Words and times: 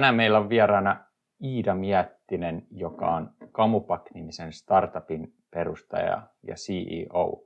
Tänään 0.00 0.14
meillä 0.14 0.38
on 0.38 0.48
vieraana 0.48 1.04
Iida 1.44 1.74
Miettinen, 1.74 2.66
joka 2.70 3.14
on 3.14 3.34
Kamupak-nimisen 3.52 4.52
startupin 4.52 5.34
perustaja 5.50 6.22
ja 6.42 6.54
CEO. 6.54 7.44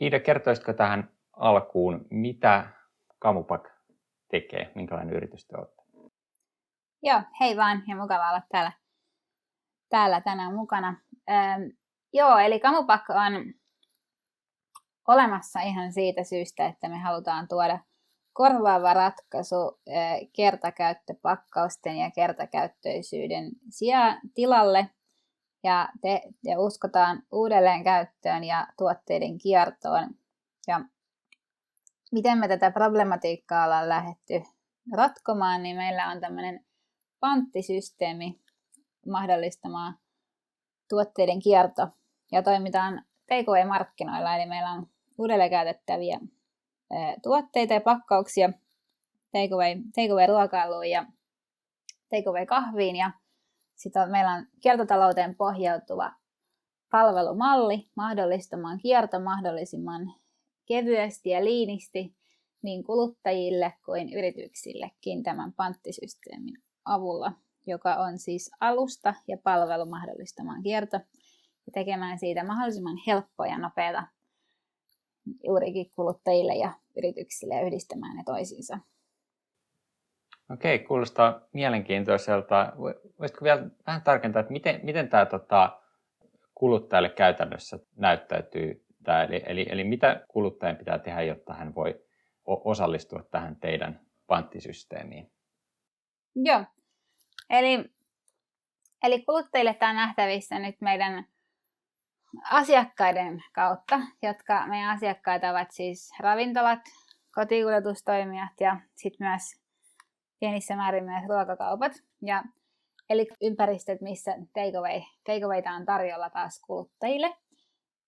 Iida, 0.00 0.20
kertoisitko 0.20 0.72
tähän 0.72 1.10
alkuun, 1.32 2.06
mitä 2.10 2.68
Kamupak 3.18 3.68
tekee, 4.30 4.72
minkälainen 4.74 5.16
yritys 5.16 5.46
te 5.46 5.56
olette? 5.56 5.82
Joo, 7.02 7.22
hei 7.40 7.56
vaan 7.56 7.82
ja 7.88 7.96
mukava 7.96 8.28
olla 8.28 8.42
täällä, 8.52 8.72
täällä 9.88 10.20
tänään 10.20 10.54
mukana. 10.54 10.96
Ähm, 11.30 11.62
joo, 12.12 12.38
eli 12.38 12.60
Kamupak 12.60 13.04
on 13.10 13.54
olemassa 15.08 15.60
ihan 15.60 15.92
siitä 15.92 16.24
syystä, 16.24 16.66
että 16.66 16.88
me 16.88 16.98
halutaan 16.98 17.48
tuoda 17.48 17.78
korvaava 18.32 18.94
ratkaisu 18.94 19.78
kertakäyttöpakkausten 20.32 21.96
ja 21.96 22.10
kertakäyttöisyyden 22.10 23.50
sijaan 23.70 24.20
tilalle 24.34 24.90
ja, 25.64 25.88
te, 26.00 26.22
ja 26.44 26.60
uskotaan 26.60 27.22
uudelleen 27.32 27.84
käyttöön 27.84 28.44
ja 28.44 28.66
tuotteiden 28.78 29.38
kiertoon. 29.38 30.08
Ja 30.68 30.80
miten 32.12 32.38
me 32.38 32.48
tätä 32.48 32.70
problematiikkaa 32.70 33.64
ollaan 33.64 33.88
lähdetty 33.88 34.42
ratkomaan, 34.92 35.62
niin 35.62 35.76
meillä 35.76 36.08
on 36.08 36.20
tämmöinen 36.20 36.64
panttisysteemi 37.20 38.40
mahdollistamaan 39.06 39.98
tuotteiden 40.88 41.38
kierto 41.42 41.88
ja 42.32 42.42
toimitaan 42.42 43.04
takeaway-markkinoilla, 43.28 44.36
eli 44.36 44.46
meillä 44.46 44.70
on 44.70 44.86
uudelleen 45.18 45.50
käytettäviä 45.50 46.20
tuotteita 47.22 47.74
ja 47.74 47.80
pakkauksia 47.80 48.52
takeaway, 49.32 50.26
ruokailuun 50.28 50.90
ja 50.90 51.06
takeaway 52.10 52.46
kahviin. 52.46 52.96
Ja 52.96 53.10
sitten 53.76 54.10
meillä 54.10 54.32
on 54.32 54.46
kiertotalouteen 54.60 55.34
pohjautuva 55.36 56.12
palvelumalli 56.90 57.86
mahdollistamaan 57.96 58.78
kierto 58.78 59.20
mahdollisimman 59.20 60.14
kevyesti 60.66 61.30
ja 61.30 61.44
liinisti 61.44 62.14
niin 62.62 62.84
kuluttajille 62.84 63.72
kuin 63.84 64.12
yrityksillekin 64.12 65.22
tämän 65.22 65.52
panttisysteemin 65.52 66.54
avulla, 66.84 67.32
joka 67.66 67.94
on 67.94 68.18
siis 68.18 68.50
alusta 68.60 69.14
ja 69.28 69.36
palvelu 69.44 69.86
mahdollistamaan 69.86 70.62
kierto 70.62 70.96
ja 71.66 71.72
tekemään 71.72 72.18
siitä 72.18 72.44
mahdollisimman 72.44 72.96
helppoa 73.06 73.46
ja 73.46 73.58
nopeata 73.58 74.06
juurikin 75.44 75.90
kuluttajille 75.96 76.54
ja 76.54 76.72
yrityksille 76.96 77.54
ja 77.54 77.66
yhdistämään 77.66 78.16
ne 78.16 78.22
toisiinsa. 78.26 78.78
Okei, 80.52 80.78
kuulostaa 80.78 81.40
mielenkiintoiselta. 81.52 82.72
Voisitko 83.18 83.44
vielä 83.44 83.66
vähän 83.86 84.02
tarkentaa, 84.02 84.40
että 84.40 84.52
miten, 84.52 84.80
miten 84.82 85.08
tämä 85.08 85.26
tota, 85.26 85.80
kuluttajalle 86.54 87.10
käytännössä 87.10 87.78
näyttäytyy? 87.96 88.84
Tämä, 89.04 89.22
eli, 89.22 89.42
eli, 89.46 89.66
eli 89.70 89.84
mitä 89.84 90.24
kuluttajan 90.28 90.76
pitää 90.76 90.98
tehdä, 90.98 91.22
jotta 91.22 91.54
hän 91.54 91.74
voi 91.74 92.04
osallistua 92.46 93.22
tähän 93.30 93.56
teidän 93.56 94.00
panttisysteemiin? 94.26 95.30
Joo, 96.34 96.64
eli, 97.50 97.84
eli 99.02 99.22
kuluttajille 99.22 99.74
tämä 99.74 99.90
on 99.90 99.96
nähtävissä 99.96 100.58
nyt 100.58 100.80
meidän 100.80 101.26
asiakkaiden 102.50 103.42
kautta, 103.52 104.00
jotka 104.22 104.66
meidän 104.66 104.90
asiakkaita 104.90 105.50
ovat 105.50 105.70
siis 105.70 106.10
ravintolat, 106.20 106.80
kotikuljetustoimijat 107.34 108.60
ja 108.60 108.80
sitten 108.94 109.28
myös 109.28 109.42
pienissä 110.40 110.76
määrin 110.76 111.04
myös 111.04 111.24
ruokakaupat. 111.28 111.92
Ja, 112.22 112.44
eli 113.10 113.26
ympäristöt, 113.42 114.00
missä 114.00 114.36
takeaway, 114.54 115.00
takeawayta 115.26 115.70
on 115.70 115.86
tarjolla 115.86 116.30
taas 116.30 116.62
kuluttajille. 116.66 117.36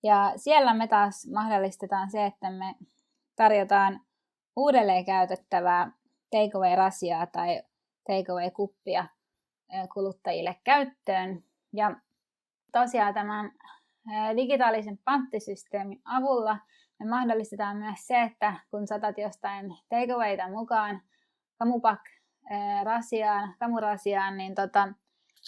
Ja 0.03 0.33
siellä 0.37 0.75
me 0.75 0.89
taas 0.89 1.29
mahdollistetaan 1.33 2.11
se, 2.11 2.27
että 2.27 2.51
me 2.51 2.75
tarjotaan 3.37 4.01
uudelleen 4.57 5.05
käytettävää 5.05 5.91
takeaway-rasiaa 6.31 7.27
tai 7.27 7.63
takeaway-kuppia 8.09 9.07
kuluttajille 9.95 10.57
käyttöön. 10.65 11.43
Ja 11.73 11.97
tosiaan 12.73 13.15
tämän 13.15 13.53
digitaalisen 14.37 14.99
panttisysteemin 15.05 16.03
avulla 16.05 16.59
me 16.99 17.11
mahdollistetaan 17.11 17.77
myös 17.77 18.07
se, 18.07 18.23
että 18.23 18.55
kun 18.71 18.87
saatat 18.87 19.19
jostain 19.19 19.77
takeawayta 19.89 20.49
mukaan 20.49 21.03
kamupak 21.59 22.01
rasiaan, 22.85 23.55
kamurasiaan, 23.59 24.37
niin 24.37 24.55
tota, 24.55 24.89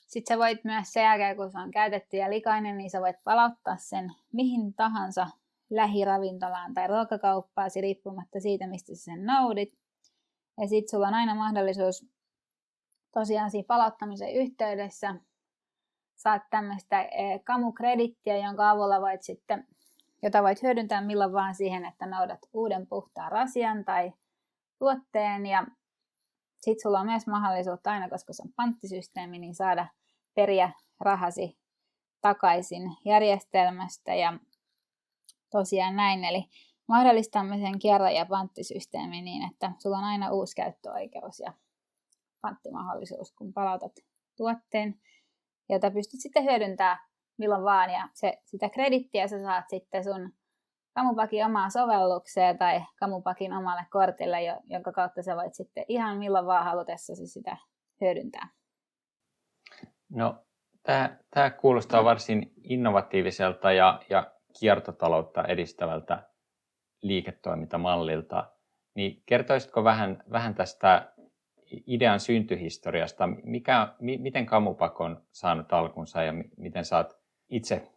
sitten 0.06 0.34
sä 0.34 0.38
voit 0.38 0.64
myös 0.64 0.92
sen 0.92 1.02
jälkeen, 1.02 1.36
kun 1.36 1.50
se 1.50 1.58
on 1.58 1.70
käytetty 1.70 2.16
ja 2.16 2.30
likainen, 2.30 2.78
niin 2.78 2.90
sä 2.90 3.00
voit 3.00 3.16
palauttaa 3.24 3.76
sen 3.76 4.12
mihin 4.32 4.74
tahansa 4.74 5.26
lähiravintolaan 5.70 6.74
tai 6.74 6.86
ruokakauppaasi 6.86 7.80
riippumatta 7.80 8.40
siitä, 8.40 8.66
mistä 8.66 8.94
sä 8.94 9.04
sen 9.04 9.24
naudit. 9.24 9.78
Ja 10.60 10.68
sitten 10.68 10.90
sulla 10.90 11.08
on 11.08 11.14
aina 11.14 11.34
mahdollisuus 11.34 12.06
tosiaan 13.12 13.50
siinä 13.50 13.66
palauttamisen 13.68 14.34
yhteydessä 14.34 15.14
saat 16.16 16.42
tämmöistä 16.50 17.02
eh, 17.02 17.44
kamukredittiä, 17.44 18.36
jonka 18.36 18.70
avulla 18.70 19.00
voit 19.00 19.22
sitten, 19.22 19.66
jota 20.22 20.42
voit 20.42 20.62
hyödyntää 20.62 21.00
milloin 21.00 21.32
vaan 21.32 21.54
siihen, 21.54 21.84
että 21.84 22.06
noudat 22.06 22.40
uuden 22.52 22.86
puhtaan 22.86 23.32
rasian 23.32 23.84
tai 23.84 24.12
tuotteen 24.78 25.46
ja 25.46 25.66
sitten 26.60 26.82
sulla 26.82 27.00
on 27.00 27.06
myös 27.06 27.26
mahdollisuutta 27.26 27.90
aina, 27.90 28.08
koska 28.08 28.32
se 28.32 28.42
on 28.42 28.52
panttisysteemi, 28.56 29.38
niin 29.38 29.54
saada 29.54 29.86
periä 30.34 30.70
rahasi 31.00 31.58
takaisin 32.20 32.96
järjestelmästä 33.04 34.14
ja 34.14 34.38
tosiaan 35.50 35.96
näin. 35.96 36.24
Eli 36.24 36.44
mahdollistamme 36.88 37.58
sen 37.58 37.78
kierran 37.78 38.14
ja 38.14 38.26
panttisysteemi 38.26 39.22
niin, 39.22 39.50
että 39.52 39.72
sulla 39.78 39.98
on 39.98 40.04
aina 40.04 40.32
uusi 40.32 40.56
käyttöoikeus 40.56 41.40
ja 41.40 41.52
panttimahdollisuus, 42.40 43.32
kun 43.32 43.52
palautat 43.52 43.92
tuotteen 44.36 45.00
jota 45.68 45.90
pystyt 45.90 46.20
sitten 46.20 46.44
hyödyntämään 46.44 46.98
milloin 47.38 47.64
vaan. 47.64 47.90
Ja 47.90 48.08
se, 48.12 48.38
sitä 48.44 48.68
kredittiä 48.68 49.28
sä 49.28 49.42
saat 49.42 49.64
sitten 49.68 50.04
sun 50.04 50.32
Kamupakin 50.94 51.44
omaan 51.44 51.70
sovellukseen 51.70 52.58
tai 52.58 52.84
Kamupakin 53.00 53.52
omalle 53.52 53.86
kortille, 53.90 54.38
jonka 54.64 54.92
kautta 54.92 55.22
sä 55.22 55.36
voit 55.36 55.54
sitten 55.54 55.84
ihan 55.88 56.18
milloin 56.18 56.46
vaan 56.46 56.64
halutessasi 56.64 57.26
sitä 57.26 57.56
hyödyntää. 58.00 58.48
No, 60.10 60.44
tämä 61.30 61.50
kuulostaa 61.50 62.04
varsin 62.04 62.52
innovatiiviselta 62.62 63.72
ja, 63.72 64.00
ja 64.10 64.32
kiertotaloutta 64.60 65.44
edistävältä 65.44 66.22
liiketoimintamallilta. 67.02 68.50
Niin 68.94 69.22
kertoisitko 69.26 69.84
vähän, 69.84 70.22
vähän 70.30 70.54
tästä 70.54 71.13
idean 71.86 72.20
syntyhistoriasta. 72.20 73.26
Mikä, 73.44 73.94
mi, 74.00 74.18
miten 74.18 74.46
Kamupak 74.46 75.00
on 75.00 75.22
saanut 75.32 75.72
alkunsa 75.72 76.22
ja 76.22 76.32
mi, 76.32 76.44
miten 76.56 76.84
oot 76.96 77.18
itse 77.48 77.88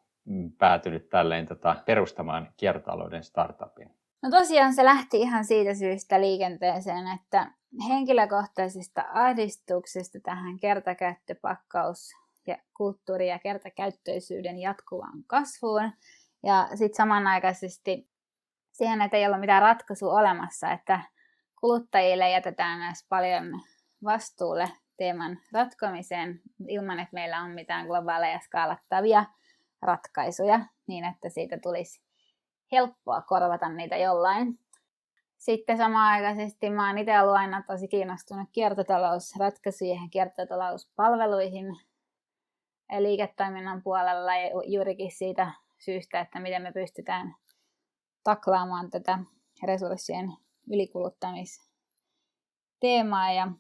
päätynyt 0.57 1.09
tälleen 1.09 1.45
tota, 1.45 1.75
perustamaan 1.85 2.53
kiertotalouden 2.57 3.23
startupin? 3.23 3.91
No 4.21 4.29
tosiaan 4.29 4.73
se 4.73 4.85
lähti 4.85 5.21
ihan 5.21 5.45
siitä 5.45 5.73
syystä 5.73 6.21
liikenteeseen, 6.21 7.07
että 7.07 7.51
henkilökohtaisesta 7.89 9.05
ahdistuksesta 9.13 10.19
tähän 10.19 10.59
kertakäyttöpakkaus 10.59 12.11
ja 12.47 12.57
kulttuuri- 12.77 13.29
ja 13.29 13.39
kertakäyttöisyyden 13.39 14.59
jatkuvaan 14.59 15.23
kasvuun. 15.27 15.91
Ja 16.43 16.67
sitten 16.75 16.97
samanaikaisesti 16.97 18.09
siihen, 18.71 19.01
että 19.01 19.17
ei 19.17 19.25
ollut 19.25 19.39
mitään 19.39 19.61
ratkaisua 19.61 20.19
olemassa, 20.19 20.71
että 20.71 20.99
kuluttajille 21.61 22.29
jätetään 22.29 22.79
myös 22.79 23.05
paljon 23.09 23.61
vastuulle 24.03 24.69
teeman 24.97 25.39
ratkomiseen 25.53 26.41
ilman, 26.67 26.99
että 26.99 27.13
meillä 27.13 27.41
on 27.41 27.51
mitään 27.51 27.87
globaaleja 27.87 28.39
skaalattavia 28.39 29.25
ratkaisuja, 29.81 30.59
niin 30.87 31.05
että 31.05 31.29
siitä 31.29 31.57
tulisi 31.63 32.01
helppoa 32.71 33.21
korvata 33.21 33.69
niitä 33.69 33.97
jollain. 33.97 34.59
Sitten 35.37 35.77
samaaikaisesti 35.77 36.69
mä 36.69 36.87
oon 36.87 36.97
itse 36.97 37.21
ollut 37.21 37.35
aina 37.35 37.63
tosi 37.67 37.87
kiinnostunut 37.87 38.49
kiertotalousratkaisuihin 38.51 40.01
ja 40.03 40.09
kiertotalouspalveluihin 40.11 41.65
liiketoiminnan 42.99 43.83
puolella 43.83 44.35
ja 44.35 44.49
juurikin 44.65 45.11
siitä 45.11 45.51
syystä, 45.77 46.19
että 46.19 46.39
miten 46.39 46.61
me 46.61 46.71
pystytään 46.71 47.35
taklaamaan 48.23 48.89
tätä 48.89 49.19
resurssien 49.63 50.33
ylikuluttamisteemaa 50.71 53.31
ja 53.31 53.51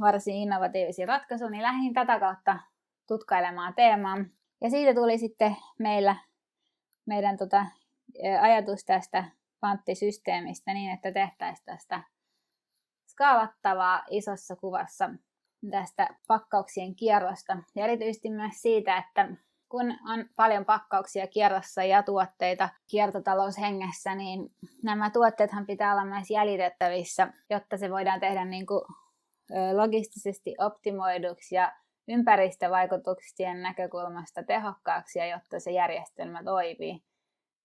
varsin 0.00 0.34
innovatiivisia 0.34 1.06
ratkaisuja, 1.06 1.50
niin 1.50 1.62
lähdin 1.62 1.94
tätä 1.94 2.20
kautta 2.20 2.58
tutkailemaan 3.08 3.74
teemaa. 3.74 4.16
Ja 4.60 4.70
siitä 4.70 5.00
tuli 5.00 5.18
sitten 5.18 5.56
meillä 5.78 6.16
meidän 7.06 7.36
tota, 7.36 7.66
ajatus 8.40 8.84
tästä 8.84 9.24
panttisysteemistä 9.60 10.74
niin, 10.74 10.90
että 10.90 11.12
tehtäisiin 11.12 11.64
tästä 11.64 12.02
skaalattavaa 13.06 14.02
isossa 14.10 14.56
kuvassa 14.56 15.10
tästä 15.70 16.08
pakkauksien 16.26 16.94
kierrosta. 16.94 17.56
Ja 17.74 17.84
erityisesti 17.84 18.30
myös 18.30 18.62
siitä, 18.62 18.96
että 18.96 19.28
kun 19.70 19.86
on 19.90 20.24
paljon 20.36 20.64
pakkauksia 20.64 21.26
kierrossa 21.26 21.84
ja 21.84 22.02
tuotteita 22.02 22.68
kiertotaloushengessä, 22.90 24.14
niin 24.14 24.52
nämä 24.84 25.10
tuotteethan 25.10 25.66
pitää 25.66 25.92
olla 25.92 26.04
myös 26.04 26.30
jäljitettävissä, 26.30 27.32
jotta 27.50 27.76
se 27.76 27.90
voidaan 27.90 28.20
tehdä 28.20 28.44
niin 28.44 28.66
kuin 28.66 28.82
logistisesti 29.72 30.54
optimoiduksi 30.58 31.54
ja 31.54 31.72
ympäristövaikutuksien 32.08 33.62
näkökulmasta 33.62 34.42
tehokkaaksi 34.42 35.18
ja 35.18 35.26
jotta 35.26 35.60
se 35.60 35.70
järjestelmä 35.70 36.44
toimii. 36.44 37.02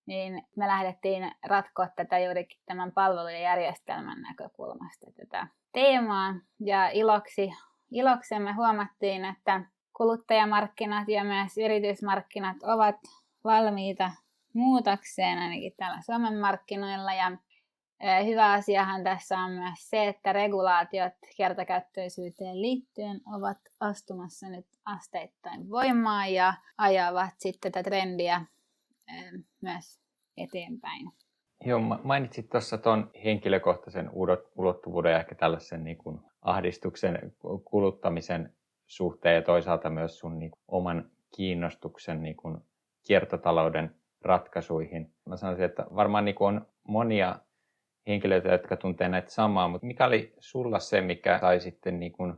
Niin 0.05 0.43
me 0.57 0.67
lähdettiin 0.67 1.31
ratkoa 1.45 1.87
tätä 1.95 2.19
juurikin 2.19 2.61
tämän 2.65 2.91
palvelujen 2.91 3.41
järjestelmän 3.41 4.21
näkökulmasta 4.21 5.11
tätä 5.17 5.47
teemaa. 5.71 6.33
Ja 6.59 6.89
iloksi, 6.89 7.51
iloksemme 7.91 8.53
huomattiin, 8.53 9.25
että 9.25 9.61
kuluttajamarkkinat 9.97 11.07
ja 11.07 11.23
myös 11.23 11.57
yritysmarkkinat 11.57 12.57
ovat 12.63 12.95
valmiita 13.43 14.11
muutakseen 14.53 15.37
ainakin 15.37 15.73
täällä 15.77 16.01
Suomen 16.05 16.37
markkinoilla. 16.37 17.13
Ja 17.13 17.31
hyvä 18.25 18.51
asiahan 18.51 19.03
tässä 19.03 19.37
on 19.39 19.51
myös 19.51 19.89
se, 19.89 20.07
että 20.07 20.33
regulaatiot 20.33 21.13
kertakäyttöisyyteen 21.37 22.61
liittyen 22.61 23.21
ovat 23.35 23.57
astumassa 23.79 24.49
nyt 24.49 24.65
asteittain 24.85 25.69
voimaan 25.69 26.33
ja 26.33 26.53
ajavat 26.77 27.33
sitten 27.37 27.71
tätä 27.71 27.89
trendiä 27.89 28.45
myös 29.61 29.99
eteenpäin. 30.37 31.11
Joo, 31.65 31.79
mainitsit 32.03 32.49
tuossa 32.49 32.77
tuon 32.77 33.11
henkilökohtaisen 33.23 34.09
ulottuvuuden 34.55 35.11
ja 35.11 35.19
ehkä 35.19 35.35
tällaisen 35.35 35.83
niin 35.83 35.97
kuin 35.97 36.19
ahdistuksen 36.41 37.35
kuluttamisen 37.63 38.53
suhteen 38.87 39.35
ja 39.35 39.41
toisaalta 39.41 39.89
myös 39.89 40.19
sun 40.19 40.39
niin 40.39 40.51
kuin, 40.51 40.61
oman 40.67 41.11
kiinnostuksen 41.35 42.23
niin 42.23 42.35
kuin, 42.35 42.57
kiertotalouden 43.07 43.95
ratkaisuihin. 44.21 45.13
Mä 45.25 45.37
sanoisin, 45.37 45.65
että 45.65 45.85
varmaan 45.95 46.25
niin 46.25 46.35
kuin, 46.35 46.55
on 46.55 46.67
monia 46.87 47.35
henkilöitä, 48.07 48.49
jotka 48.49 48.77
tuntee 48.77 49.09
näitä 49.09 49.29
samaa, 49.29 49.67
mutta 49.67 49.87
mikä 49.87 50.05
oli 50.05 50.33
sulla 50.39 50.79
se, 50.79 51.01
mikä 51.01 51.37
sai 51.39 51.59
sitten 51.59 51.99
niin 51.99 52.11
kuin, 52.11 52.33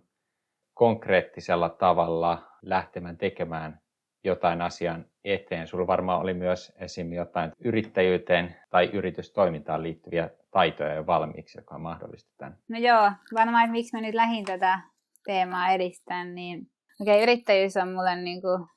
konkreettisella 0.74 1.70
tavalla 1.70 2.52
lähtemään 2.62 3.18
tekemään 3.18 3.82
jotain 4.24 4.62
asian 4.62 5.06
eteen. 5.24 5.68
Sulla 5.68 5.88
varmaan 5.88 6.22
oli 6.22 6.34
myös 6.34 6.74
esim. 6.80 7.14
jotain 7.14 7.52
yrittäjyyteen 7.60 8.56
tai 8.70 8.90
yritystoimintaan 8.94 9.84
liittyviä 9.84 10.30
taitoja 10.52 10.94
jo 10.94 11.06
valmiiksi, 11.06 11.58
joka 11.58 11.78
mahdollisti 11.78 12.32
tämän. 12.38 12.58
No 12.70 12.80
joo, 12.80 13.12
varmaan, 13.34 13.64
että 13.64 13.72
miksi 13.72 13.98
mä 13.98 14.02
nyt 14.02 14.16
lähdin 14.16 14.46
tätä 14.46 14.80
teemaa 15.28 15.70
edistän, 15.70 16.36
niin 16.36 16.72
okei, 17.02 17.14
okay, 17.16 17.24
yrittäjyys 17.24 17.78
on 17.78 17.92
mulle 17.92 18.16
niin 18.16 18.42
kuin, 18.42 18.68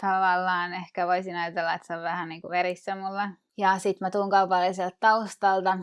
tavallaan 0.00 0.74
ehkä 0.74 1.06
voisin 1.06 1.36
ajatella, 1.36 1.74
että 1.74 1.86
se 1.86 1.96
on 1.96 2.02
vähän 2.02 2.28
niin 2.28 2.40
kuin 2.40 2.50
verissä 2.50 2.96
mulla. 2.96 3.28
Ja 3.58 3.78
sitten 3.78 4.06
mä 4.06 4.10
tuun 4.10 4.30
kaupalliselta 4.30 4.96
taustalta 5.00 5.78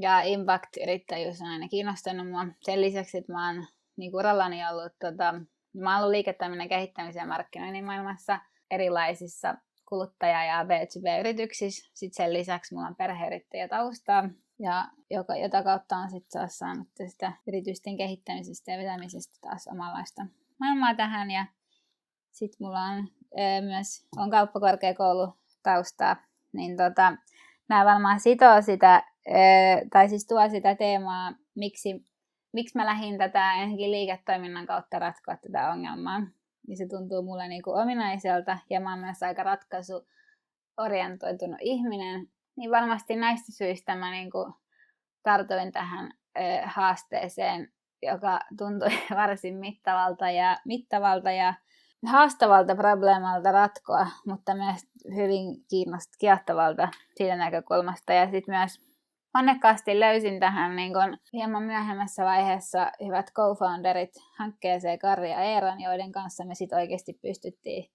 ja 0.00 0.20
impact-yrittäjyys 0.20 1.40
on 1.42 1.48
aina 1.48 1.68
kiinnostanut 1.68 2.30
mua. 2.30 2.46
Sen 2.60 2.80
lisäksi, 2.80 3.18
että 3.18 3.32
mä 3.32 3.46
oon 3.46 3.66
niin 3.96 4.10
kuin 4.10 4.18
urallani 4.18 4.68
ollut, 4.68 4.92
tota, 5.00 5.34
mä 5.74 5.90
oon 5.90 5.98
ollut 5.98 6.10
liiketoiminnan 6.10 6.68
kehittämisen 6.68 7.20
ja 7.20 7.26
markkinoinnin 7.26 7.84
maailmassa 7.84 8.38
erilaisissa 8.70 9.54
kuluttaja- 9.88 10.44
ja 10.44 10.64
B2B-yrityksissä. 10.64 11.90
Sitten 11.94 12.24
sen 12.24 12.32
lisäksi 12.32 12.74
mulla 12.74 12.86
on 12.86 12.96
perheyrittäjä 12.96 13.68
taustaa 13.68 14.28
ja 14.58 14.84
joka, 15.10 15.36
jota 15.36 15.62
kautta 15.62 15.96
on 15.96 16.10
sitten 16.10 16.40
taas 16.40 16.58
saanut 16.58 16.88
sitä 17.06 17.32
yritysten 17.46 17.96
kehittämisestä 17.96 18.72
ja 18.72 18.78
vetämisestä 18.78 19.36
taas 19.40 19.68
omanlaista 19.72 20.26
maailmaa 20.58 20.94
tähän. 20.94 21.30
Ja 21.30 21.46
sitten 22.30 22.56
mulla 22.60 22.80
on 22.80 23.08
ö, 23.38 23.62
myös 23.62 24.06
on 24.16 24.30
kauppakorkeakoulu 24.30 25.34
taustaa, 25.62 26.16
niin 26.52 26.76
tota, 26.76 27.16
nämä 27.68 27.84
varmaan 27.84 28.20
sitoo 28.20 28.62
sitä, 28.62 29.02
ö, 29.26 29.30
tai 29.92 30.08
siis 30.08 30.26
tuo 30.26 30.48
sitä 30.48 30.74
teemaa, 30.74 31.32
miksi, 31.54 32.06
miksi 32.52 32.78
mä 32.78 32.86
lähdin 32.86 33.18
tätä 33.18 33.54
ensinnäkin 33.54 33.90
liiketoiminnan 33.90 34.66
kautta 34.66 34.98
ratkoa 34.98 35.36
tätä 35.36 35.70
ongelmaa. 35.70 36.20
Niin 36.66 36.76
se 36.76 36.86
tuntuu 36.88 37.22
mulle 37.22 37.48
niin 37.48 37.62
kuin 37.62 37.82
ominaiselta, 37.82 38.58
ja 38.70 38.80
mä 38.80 38.90
oon 38.90 38.98
myös 38.98 39.22
aika 39.22 39.42
ratkaisu 39.42 40.08
orientoitunut 40.76 41.58
ihminen, 41.60 42.28
niin 42.56 42.70
varmasti 42.70 43.16
näistä 43.16 43.52
syistä 43.52 43.96
mä 43.96 44.10
niin 44.10 44.30
kuin 44.30 44.54
tartuin 45.22 45.72
tähän 45.72 46.12
ö, 46.38 46.40
haasteeseen, 46.64 47.72
joka 48.02 48.40
tuntui 48.58 48.88
varsin 49.16 49.56
mittavalta 49.56 50.30
ja, 50.30 50.56
mittavalta 50.64 51.30
ja 51.30 51.54
haastavalta 52.06 52.74
probleemalta 52.74 53.52
ratkoa, 53.52 54.06
mutta 54.26 54.54
myös 54.54 54.80
hyvin 55.14 55.64
kiinnostavalta 55.70 56.88
siitä 57.16 57.36
näkökulmasta. 57.36 58.12
Ja 58.12 58.30
sitten 58.30 58.54
myös 58.54 58.80
onnekkaasti 59.34 60.00
löysin 60.00 60.40
tähän 60.40 60.76
niin 60.76 60.92
kun 60.92 61.18
hieman 61.32 61.62
myöhemmässä 61.62 62.24
vaiheessa 62.24 62.92
hyvät 63.04 63.30
co-founderit 63.30 64.14
hankkeeseen 64.38 64.98
Karri 64.98 65.30
ja 65.30 65.40
Eeron, 65.40 65.80
joiden 65.80 66.12
kanssa 66.12 66.44
me 66.44 66.54
sitten 66.54 66.78
oikeasti 66.78 67.18
pystyttiin 67.22 67.93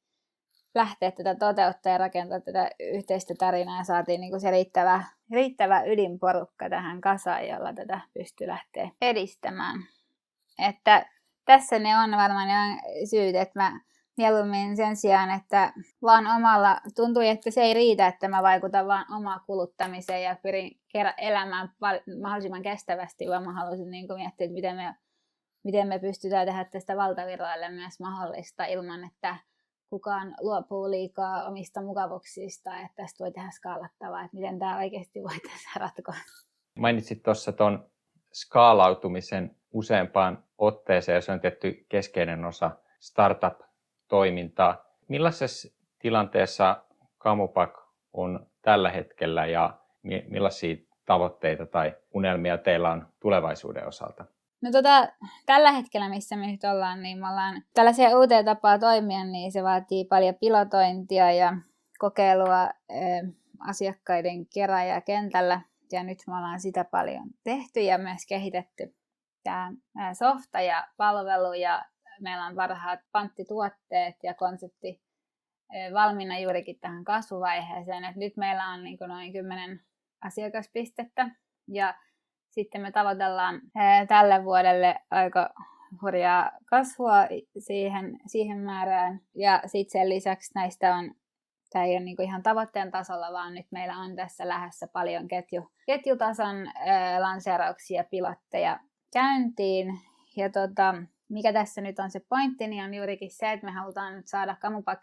lähteä 0.80 1.12
tätä 1.12 1.36
toteuttaa 1.36 1.92
ja 1.92 1.98
rakentaa 1.98 2.40
tätä 2.40 2.70
yhteistä 2.80 3.34
tarinaa 3.38 3.78
ja 3.78 3.84
saatiin 3.84 4.22
niin 4.22 4.32
kuin 4.32 4.42
se 4.42 4.52
riittävä, 4.52 5.04
riittävä 5.32 5.84
ydinporukka 5.84 6.70
tähän 6.70 7.02
kasaan, 7.02 7.48
jolla 7.48 7.74
tätä 7.74 8.02
pystyy 8.14 8.48
lähteä 8.48 8.90
edistämään. 9.02 9.80
Että 10.68 11.06
tässä 11.46 11.80
ne 11.80 11.98
on 11.98 12.12
varmaan 12.12 12.48
ne 12.48 12.82
syyt, 13.06 13.36
että 13.36 13.60
mä 13.60 13.80
mieluummin 14.18 14.78
sen 14.78 14.96
sijaan, 14.96 15.32
että 15.32 15.74
vaan 16.02 16.28
omalla, 16.28 16.82
tuntui, 16.96 17.30
että 17.30 17.52
se 17.52 17.62
ei 17.62 17.74
riitä, 17.74 18.08
että 18.08 18.28
mä 18.28 18.44
vaikutan 18.44 18.88
vaan 18.88 19.06
omaa 19.14 19.40
kuluttamiseen 19.40 20.24
ja 20.24 20.36
pyrin 20.44 20.80
elämään 21.18 21.72
mahdollisimman 22.22 22.62
kestävästi, 22.62 23.28
vaan 23.28 23.44
mä 23.44 23.54
haluaisin 23.54 23.92
niin 23.92 24.08
miettiä, 24.16 24.46
että 24.46 24.54
miten 24.54 24.76
me, 24.76 24.96
miten 25.64 25.88
me 25.88 26.00
pystytään 26.00 26.48
tehdä 26.48 26.66
tästä 26.66 26.98
valtavirroille 26.98 27.70
myös 27.70 28.00
mahdollista 28.00 28.66
ilman, 28.66 29.04
että 29.04 29.38
kukaan 29.90 30.36
luopuu 30.42 30.92
liikaa 30.92 31.44
omista 31.44 31.82
mukavuuksista, 31.82 32.76
että 32.76 32.96
tästä 32.96 33.24
voi 33.24 33.32
tehdä 33.32 33.50
skaalattavaa, 33.52 34.24
että 34.24 34.38
miten 34.38 34.60
tämä 34.60 34.78
oikeasti 34.78 35.24
voitaisiin 35.24 35.76
ratkoa. 35.76 36.16
Mainitsit 36.76 37.24
tuossa 37.24 37.52
tuon 37.52 37.90
skaalautumisen 38.34 39.56
useampaan 39.74 40.44
otteeseen, 40.58 41.22
se 41.22 41.32
on 41.32 41.40
tietty 41.40 41.86
keskeinen 41.90 42.46
osa 42.46 42.72
startup-toimintaa. 43.00 44.86
Millaisessa 45.08 45.68
tilanteessa 46.00 46.84
Kamupak 47.18 47.80
on 48.14 48.48
tällä 48.62 48.90
hetkellä 48.90 49.46
ja 49.46 49.80
millaisia 50.28 50.76
tavoitteita 51.06 51.66
tai 51.66 51.96
unelmia 52.14 52.58
teillä 52.58 52.92
on 52.92 53.08
tulevaisuuden 53.20 53.88
osalta? 53.88 54.26
No 54.62 54.72
tota, 54.72 55.08
tällä 55.46 55.72
hetkellä, 55.72 56.10
missä 56.10 56.36
me 56.36 56.48
nyt 56.48 56.64
ollaan, 56.64 57.04
niin 57.04 57.18
me 57.18 57.30
ollaan 57.30 57.64
tällaisia 57.74 58.18
uusia 58.20 58.44
tapaa 58.44 58.80
toimia, 58.80 59.24
niin 59.24 59.52
se 59.52 59.64
vaatii 59.64 60.06
paljon 60.06 60.36
pilotointia 60.40 61.32
ja 61.32 61.58
kokeilua 62.00 62.64
ä, 62.64 62.72
asiakkaiden 63.60 64.46
kerran 64.54 65.04
kentällä. 65.06 65.62
Ja 65.92 66.04
nyt 66.04 66.20
me 66.28 66.38
ollaan 66.38 66.60
sitä 66.60 66.84
paljon 66.84 67.30
tehty 67.44 67.80
ja 67.80 67.98
myös 67.98 68.26
kehitetty 68.28 68.96
tämä 69.44 70.14
softa 70.14 70.62
ja 70.62 70.88
palvelu 70.98 71.54
ja 71.54 71.86
meillä 72.20 72.46
on 72.46 72.56
parhaat 72.56 73.00
panttituotteet 73.12 74.16
ja 74.24 74.34
konsepti 74.34 75.02
valmiina 75.94 76.40
juurikin 76.40 76.80
tähän 76.80 77.04
kasvuvaiheeseen. 77.04 78.06
Et 78.06 78.16
nyt 78.16 78.38
meillä 78.38 78.68
on 78.68 78.84
niin 78.84 78.98
noin 79.08 79.34
10 79.34 79.82
asiakaspistettä 80.22 81.30
ja 81.68 81.94
sitten 82.50 82.82
me 82.82 82.92
tavoitellaan 82.92 83.62
tälle 84.08 84.44
vuodelle 84.44 84.96
aika 85.12 85.50
hurjaa 86.02 86.52
kasvua 86.66 87.28
siihen, 87.58 88.20
siihen 88.28 88.58
määrään. 88.58 89.22
Ja 89.36 89.62
sitten 89.66 90.02
sen 90.02 90.10
lisäksi 90.10 90.52
näistä 90.56 90.96
on, 90.96 91.12
tämä 91.70 91.86
ei 91.86 91.92
ole 91.92 92.00
niinku 92.00 92.22
ihan 92.22 92.44
tavoitteen 92.44 92.92
tasolla, 92.92 93.34
vaan 93.34 93.54
nyt 93.54 93.66
meillä 93.72 93.98
on 93.98 94.16
tässä 94.16 94.48
lähdössä 94.48 94.88
paljon 94.94 95.28
ketju, 95.28 95.72
ketjutason 95.86 96.56
ää, 96.76 97.22
lanseerauksia, 97.22 98.04
pilotteja 98.04 98.80
käyntiin. 99.14 100.00
Ja 100.38 100.50
tota, 100.50 100.96
mikä 101.30 101.54
tässä 101.54 101.82
nyt 101.82 102.00
on 102.00 102.12
se 102.12 102.22
pointti, 102.30 102.68
niin 102.68 102.84
on 102.84 102.94
juurikin 102.94 103.32
se, 103.32 103.52
että 103.52 103.66
me 103.66 103.72
halutaan 103.72 104.16
nyt 104.16 104.28
saada 104.28 104.56
Kamupak 104.62 105.00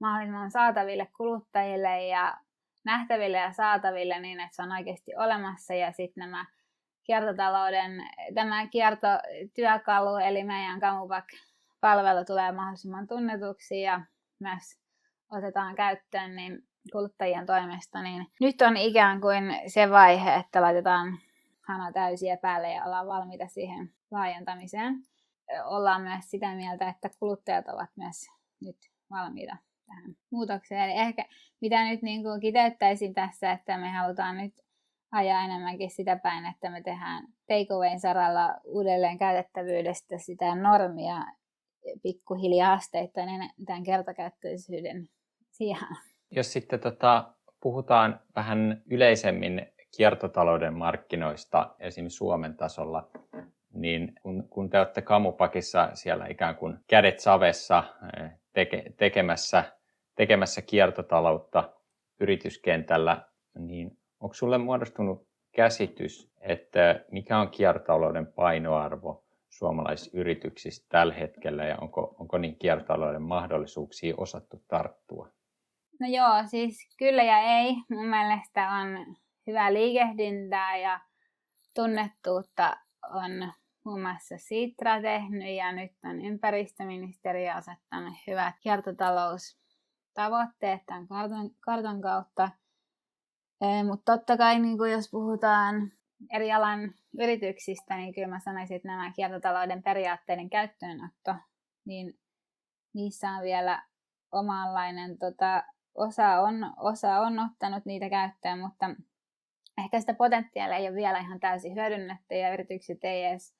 mahdollisimman 0.00 0.50
saataville 0.50 1.08
kuluttajille 1.16 2.06
ja 2.06 2.36
nähtäville 2.84 3.36
ja 3.36 3.52
saataville 3.52 4.20
niin, 4.20 4.40
että 4.40 4.56
se 4.56 4.62
on 4.62 4.72
oikeasti 4.72 5.16
olemassa 5.16 5.74
ja 5.74 5.92
sitten 5.92 6.20
nämä 6.20 6.44
kiertotalouden, 7.08 7.90
tämä 8.34 8.66
kiertotyökalu, 8.66 10.16
eli 10.16 10.44
meidän 10.44 10.80
Kamupak-palvelu 10.80 12.24
tulee 12.24 12.52
mahdollisimman 12.52 13.06
tunnetuksi 13.06 13.80
ja 13.80 14.00
myös 14.40 14.78
otetaan 15.30 15.74
käyttöön 15.74 16.36
niin 16.36 16.58
kuluttajien 16.92 17.46
toimesta, 17.46 18.02
niin 18.02 18.26
nyt 18.40 18.62
on 18.62 18.76
ikään 18.76 19.20
kuin 19.20 19.44
se 19.66 19.90
vaihe, 19.90 20.34
että 20.34 20.62
laitetaan 20.62 21.18
hana 21.68 21.92
täysiä 21.92 22.36
päälle 22.36 22.72
ja 22.72 22.84
ollaan 22.84 23.06
valmiita 23.06 23.46
siihen 23.46 23.92
laajentamiseen. 24.10 24.94
ollaan 25.64 26.02
myös 26.02 26.30
sitä 26.30 26.54
mieltä, 26.54 26.88
että 26.88 27.10
kuluttajat 27.18 27.68
ovat 27.68 27.90
myös 27.96 28.26
nyt 28.60 28.76
valmiita 29.10 29.56
tähän 29.86 30.16
muutokseen. 30.30 30.90
Eli 30.90 31.00
ehkä 31.00 31.24
mitä 31.60 31.84
nyt 31.84 32.02
niin 32.02 32.22
kuin 32.22 32.40
kiteyttäisin 32.40 33.14
tässä, 33.14 33.52
että 33.52 33.78
me 33.78 33.90
halutaan 33.90 34.36
nyt 34.36 34.67
ajaa 35.12 35.44
enemmänkin 35.44 35.90
sitä 35.90 36.16
päin, 36.16 36.46
että 36.46 36.70
me 36.70 36.82
tehdään 36.82 37.24
takeawayn 37.46 38.00
saralla 38.00 38.54
uudelleen 38.64 39.18
käytettävyydestä 39.18 40.18
sitä 40.18 40.54
normia 40.54 41.16
pikkuhiljaa 42.02 42.72
asteittain 42.72 43.50
tämän 43.66 43.84
kertakäyttöisyyden 43.84 45.08
sijaan. 45.50 45.96
Jos 46.30 46.52
sitten 46.52 46.80
tota, 46.80 47.32
puhutaan 47.60 48.20
vähän 48.36 48.82
yleisemmin 48.90 49.66
kiertotalouden 49.96 50.74
markkinoista 50.74 51.74
esimerkiksi 51.80 52.16
Suomen 52.16 52.56
tasolla, 52.56 53.08
niin 53.72 54.12
kun, 54.22 54.48
kun 54.48 54.70
te 54.70 54.78
olette 54.78 55.02
Kamupakissa 55.02 55.90
siellä 55.94 56.26
ikään 56.26 56.56
kuin 56.56 56.78
kädet 56.86 57.20
savessa 57.20 57.84
eh, 58.16 58.30
teke, 58.52 58.84
tekemässä, 58.96 59.64
tekemässä 60.16 60.62
kiertotaloutta 60.62 61.72
yrityskentällä, 62.20 63.22
niin 63.58 63.97
onko 64.20 64.34
sulle 64.34 64.58
muodostunut 64.58 65.28
käsitys, 65.52 66.30
että 66.40 67.04
mikä 67.10 67.38
on 67.38 67.50
kiertotalouden 67.50 68.26
painoarvo 68.26 69.24
suomalaisissa 69.48 70.18
yrityksissä 70.18 70.86
tällä 70.88 71.14
hetkellä 71.14 71.64
ja 71.64 71.76
onko, 71.80 72.16
onko 72.18 72.38
niin 72.38 72.56
kiertotalouden 72.56 73.22
mahdollisuuksia 73.22 74.14
osattu 74.16 74.64
tarttua? 74.68 75.28
No 76.00 76.06
joo, 76.06 76.42
siis 76.46 76.88
kyllä 76.98 77.22
ja 77.22 77.38
ei. 77.38 77.74
Mun 77.90 78.06
mielestä 78.06 78.70
on 78.70 79.16
hyvää 79.46 79.72
liikehdintää 79.72 80.76
ja 80.76 81.00
tunnettuutta 81.74 82.76
on 83.10 83.52
muun 83.84 84.00
muassa 84.00 84.34
Sitra 84.38 85.02
tehnyt 85.02 85.56
ja 85.56 85.72
nyt 85.72 85.92
on 86.04 86.24
ympäristöministeriö 86.24 87.54
asettanut 87.54 88.14
hyvät 88.26 88.54
kiertotaloustavoitteet 88.60 90.82
tämän 90.86 91.08
kartan, 91.08 91.50
kartan 91.60 92.00
kautta. 92.00 92.50
Mutta 93.86 94.16
totta 94.16 94.36
kai 94.36 94.58
niin 94.60 94.78
kuin 94.78 94.92
jos 94.92 95.10
puhutaan 95.10 95.92
eri 96.32 96.52
alan 96.52 96.94
yrityksistä, 97.18 97.96
niin 97.96 98.14
kyllä 98.14 98.28
mä 98.28 98.40
sanoisin, 98.40 98.76
että 98.76 98.88
nämä 98.88 99.12
kiertotalouden 99.12 99.82
periaatteiden 99.82 100.50
käyttöönotto, 100.50 101.34
niin 101.84 102.18
niissä 102.94 103.30
on 103.30 103.42
vielä 103.42 103.82
omanlainen, 104.32 105.18
tota, 105.18 105.62
osa, 105.94 106.40
on, 106.40 106.72
osa 106.76 107.20
on 107.20 107.38
ottanut 107.38 107.84
niitä 107.84 108.10
käyttöön, 108.10 108.58
mutta 108.58 108.90
ehkä 109.84 110.00
sitä 110.00 110.14
potentiaalia 110.14 110.76
ei 110.76 110.88
ole 110.88 110.96
vielä 110.96 111.18
ihan 111.18 111.40
täysin 111.40 111.74
hyödynnetty 111.74 112.34
ja 112.34 112.52
yritykset 112.52 113.04
ei 113.04 113.24
edes 113.24 113.54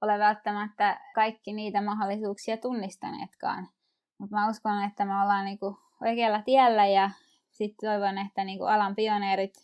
ole 0.00 0.18
välttämättä 0.18 1.00
kaikki 1.14 1.52
niitä 1.52 1.82
mahdollisuuksia 1.82 2.56
tunnistaneetkaan. 2.56 3.68
Mutta 4.18 4.36
mä 4.36 4.50
uskon, 4.50 4.84
että 4.84 5.04
me 5.04 5.22
ollaan 5.22 5.44
niinku 5.44 5.78
oikealla 6.02 6.42
tiellä 6.42 6.86
ja 6.86 7.10
sitten 7.60 7.90
toivon, 7.90 8.18
että 8.18 8.44
niinku 8.44 8.64
alan 8.64 8.94
pioneerit 8.96 9.54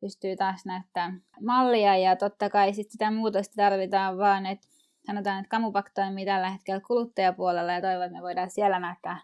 pystyy 0.00 0.36
taas 0.36 0.66
näyttämään 0.66 1.22
mallia 1.40 1.96
ja 1.96 2.16
totta 2.16 2.50
kai 2.50 2.72
sitten 2.72 2.92
sitä 2.92 3.10
muutosta 3.10 3.54
tarvitaan 3.56 4.18
vaan, 4.18 4.46
että 4.46 4.66
sanotaan, 5.06 5.38
että 5.38 5.48
Kamupak 5.48 5.90
toimii 5.94 6.24
tällä 6.24 6.50
hetkellä 6.50 6.80
kuluttajapuolella 6.86 7.72
ja 7.72 7.80
toivon, 7.80 8.04
että 8.04 8.16
me 8.16 8.22
voidaan 8.22 8.50
siellä 8.50 8.78
näyttää 8.78 9.20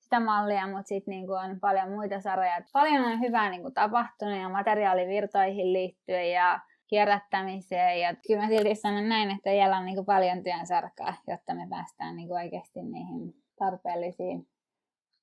sitä 0.00 0.20
mallia, 0.20 0.66
mutta 0.66 0.88
sitten 0.88 1.12
niinku 1.12 1.32
on 1.32 1.60
paljon 1.60 1.90
muita 1.90 2.20
sarjoja. 2.20 2.62
Paljon 2.72 3.04
on 3.04 3.20
hyvää 3.20 3.50
niinku 3.50 3.70
tapahtunut 3.70 4.38
ja 4.38 4.48
materiaalivirtoihin 4.48 5.72
liittyen 5.72 6.32
ja 6.32 6.60
kierrättämiseen. 6.86 8.00
Ja 8.00 8.14
kyllä 8.26 8.42
mä 8.42 8.48
silti 8.48 8.74
sanon 8.74 9.08
näin, 9.08 9.30
että 9.30 9.50
vielä 9.50 9.78
on 9.78 9.86
niin 9.86 10.06
paljon 10.06 10.42
työn 10.42 10.66
sarkaa, 10.66 11.14
jotta 11.26 11.54
me 11.54 11.66
päästään 11.70 12.16
niin 12.16 12.32
oikeasti 12.32 12.82
niihin 12.82 13.34
tarpeellisiin 13.58 14.48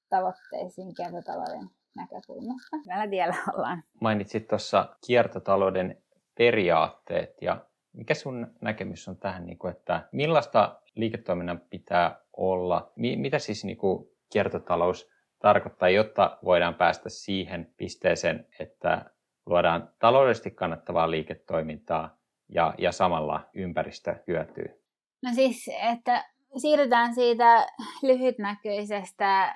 tavoitteisiin 0.10 0.94
kiertotalouden 0.96 1.79
näkökulmasta. 2.00 2.78
Vielä 2.88 3.08
tiellä 3.08 3.36
ollaan. 3.54 3.84
Mainitsit 4.02 4.48
tuossa 4.48 4.96
kiertotalouden 5.08 6.04
periaatteet 6.38 7.42
ja 7.42 7.66
mikä 7.94 8.14
sun 8.14 8.48
näkemys 8.62 9.08
on 9.08 9.18
tähän, 9.18 9.46
niin 9.46 9.58
että 9.72 10.10
millaista 10.12 10.82
liiketoiminnan 10.96 11.62
pitää 11.70 12.20
olla? 12.38 12.92
Mitä 12.96 13.40
siis 13.40 13.66
niin 13.66 13.78
kuin 13.78 14.06
kiertotalous 14.32 15.10
tarkoittaa, 15.40 15.90
jotta 15.90 16.38
voidaan 16.46 16.76
päästä 16.76 17.10
siihen 17.10 17.74
pisteeseen, 17.78 18.48
että 18.60 19.06
luodaan 19.46 19.90
taloudellisesti 20.00 20.52
kannattavaa 20.52 21.12
liiketoimintaa 21.12 22.18
ja, 22.50 22.74
ja 22.78 22.92
samalla 22.92 23.50
ympäristö 23.54 24.16
hyötyy? 24.28 24.84
No 25.24 25.32
siis, 25.34 25.70
että 25.92 26.26
siirrytään 26.58 27.16
siitä 27.16 27.68
lyhytnäköisestä 28.04 29.56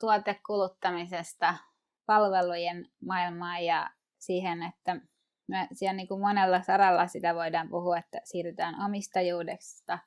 tuotekuluttamisesta 0.00 1.54
palvelujen 2.12 2.88
maailmaan 3.06 3.64
ja 3.64 3.90
siihen, 4.18 4.62
että 4.62 4.96
me 5.48 5.68
siellä 5.72 5.96
niin 5.96 6.08
kuin 6.08 6.20
monella 6.20 6.62
saralla 6.62 7.06
sitä 7.06 7.34
voidaan 7.34 7.68
puhua, 7.68 7.98
että 7.98 8.20
siirrytään 8.24 8.84
omistajuudesta 8.84 9.98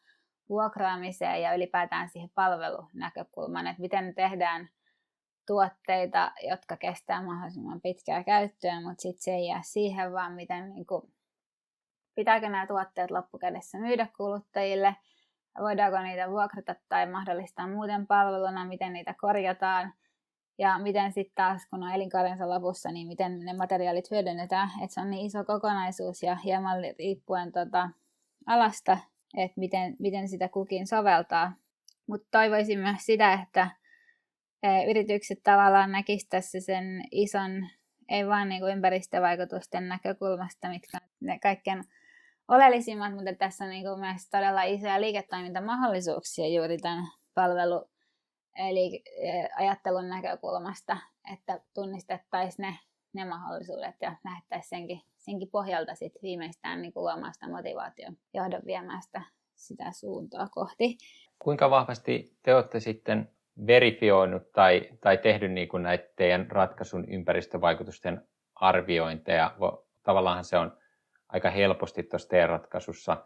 vuokraamiseen 0.50 1.41
ja 1.41 1.55
ylipäätään 1.55 2.09
siihen 2.09 2.29
palvelunäkökulmaan, 2.35 3.67
että 3.67 3.81
miten 3.81 4.15
tehdään 4.15 4.69
tuotteita, 5.47 6.31
jotka 6.50 6.77
kestää 6.77 7.24
mahdollisimman 7.24 7.81
pitkää 7.81 8.24
käyttöä, 8.24 8.81
mutta 8.81 9.01
sitten 9.01 9.21
se 9.21 9.31
ei 9.31 9.47
jää 9.47 9.62
siihen, 9.63 10.13
vaan 10.13 10.33
miten 10.33 10.69
niin 10.69 10.85
kuin, 10.85 11.13
pitääkö 12.15 12.50
nämä 12.50 12.67
tuotteet 12.67 13.12
loppukädessä 13.12 13.77
myydä 13.77 14.07
kuluttajille, 14.17 14.95
voidaanko 15.59 16.01
niitä 16.01 16.29
vuokrata 16.29 16.75
tai 16.89 17.12
mahdollistaa 17.12 17.67
muuten 17.67 18.07
palveluna, 18.07 18.65
miten 18.65 18.93
niitä 18.93 19.15
korjataan 19.21 19.93
ja 20.57 20.79
miten 20.79 21.13
sitten 21.13 21.35
taas, 21.35 21.67
kun 21.69 21.83
on 21.83 21.91
elinkaarensa 21.91 22.50
lopussa, 22.50 22.91
niin 22.91 23.07
miten 23.07 23.39
ne 23.39 23.53
materiaalit 23.53 24.12
hyödynnetään. 24.12 24.69
Että 24.83 24.93
se 24.93 25.01
on 25.01 25.09
niin 25.09 25.25
iso 25.25 25.43
kokonaisuus 25.43 26.24
ja 26.24 26.35
hieman 26.35 26.77
riippuen 27.00 27.51
tota 27.51 27.89
alasta, 28.45 28.97
että 29.38 29.59
miten, 29.59 29.95
miten 30.00 30.27
sitä 30.27 30.50
kukin 30.50 30.88
soveltaa. 30.88 31.53
Mutta 32.07 32.27
toivoisin 32.31 32.79
myös 32.79 33.05
sitä, 33.05 33.33
että 33.33 33.67
yritykset 34.88 35.39
tavallaan 35.43 35.91
näkisivät 35.91 36.29
tässä 36.29 36.59
sen 36.59 37.03
ison, 37.12 37.51
ei 38.09 38.27
vain 38.27 38.50
niin 38.50 38.62
kuin 38.62 38.74
ympäristövaikutusten 38.74 39.88
näkökulmasta, 39.88 40.69
mitkä 40.69 40.97
on 41.01 41.07
ne 41.19 41.39
kaikkein 41.39 41.83
oleellisimmat, 42.47 43.13
mutta 43.13 43.33
tässä 43.33 43.63
on 43.63 43.69
niin 43.69 43.85
kuin 43.85 44.00
myös 44.00 44.29
todella 44.29 44.63
isoja 44.63 45.01
liiketoimintamahdollisuuksia 45.01 46.47
juuri 46.47 46.77
tämän 46.77 47.05
palvelu 47.33 47.89
eli 48.55 49.03
ajattelun 49.57 50.09
näkökulmasta, 50.09 50.97
että 51.33 51.59
tunnistettaisiin 51.74 52.63
ne, 52.63 52.77
ne 53.13 53.25
mahdollisuudet 53.25 53.95
ja 54.01 54.15
nähtäisiin 54.24 54.69
senkin, 54.69 55.01
senkin 55.17 55.50
pohjalta 55.51 55.95
sit 55.95 56.13
viimeistään 56.21 56.81
niin 56.81 56.91
luomaan 56.95 57.33
sitä 57.33 57.50
motivaation 57.50 58.17
johdon 58.33 58.62
viemään 58.65 59.01
sitä, 59.01 59.21
sitä 59.55 59.91
suuntaa 59.91 60.47
kohti. 60.51 60.97
Kuinka 61.39 61.69
vahvasti 61.69 62.38
te 62.43 62.55
olette 62.55 62.79
sitten 62.79 63.31
verifioinut 63.67 64.51
tai, 64.51 64.89
tai 65.01 65.17
tehnyt 65.17 65.51
niin 65.51 65.67
kuin 65.67 65.83
näitä 65.83 66.09
teidän 66.15 66.51
ratkaisun 66.51 67.09
ympäristövaikutusten 67.09 68.27
arviointeja. 68.55 69.55
Tavallaan 70.03 70.43
se 70.43 70.57
on 70.57 70.77
aika 71.29 71.50
helposti 71.50 72.03
tuossa 72.03 72.29
teidän 72.29 72.50
ratkaisussa 72.50 73.25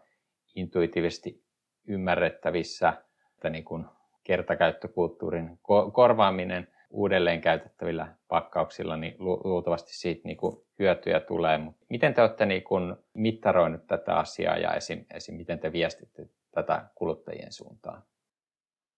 intuitiivisesti 0.54 1.44
ymmärrettävissä, 1.86 2.92
että 3.34 3.50
niin 3.50 3.64
kuin 3.64 3.86
kertakäyttökulttuurin 4.30 5.58
korvaaminen 5.92 6.68
uudelleen 6.90 7.40
käytettävillä 7.40 8.14
pakkauksilla, 8.28 8.96
niin 8.96 9.14
lu- 9.18 9.40
luultavasti 9.44 9.96
siitä 9.96 10.20
niin 10.24 10.36
kuin 10.36 10.56
hyötyjä 10.78 11.20
tulee. 11.20 11.58
Mutta 11.58 11.86
miten 11.88 12.14
te 12.14 12.22
olette 12.22 12.46
niin 12.46 12.64
kuin 12.64 12.96
mittaroinut 13.14 13.86
tätä 13.86 14.18
asiaa 14.18 14.56
ja 14.56 14.74
esim, 14.74 15.04
esim. 15.14 15.34
miten 15.34 15.58
te 15.58 15.72
viestitte 15.72 16.28
tätä 16.50 16.84
kuluttajien 16.94 17.52
suuntaan? 17.52 18.02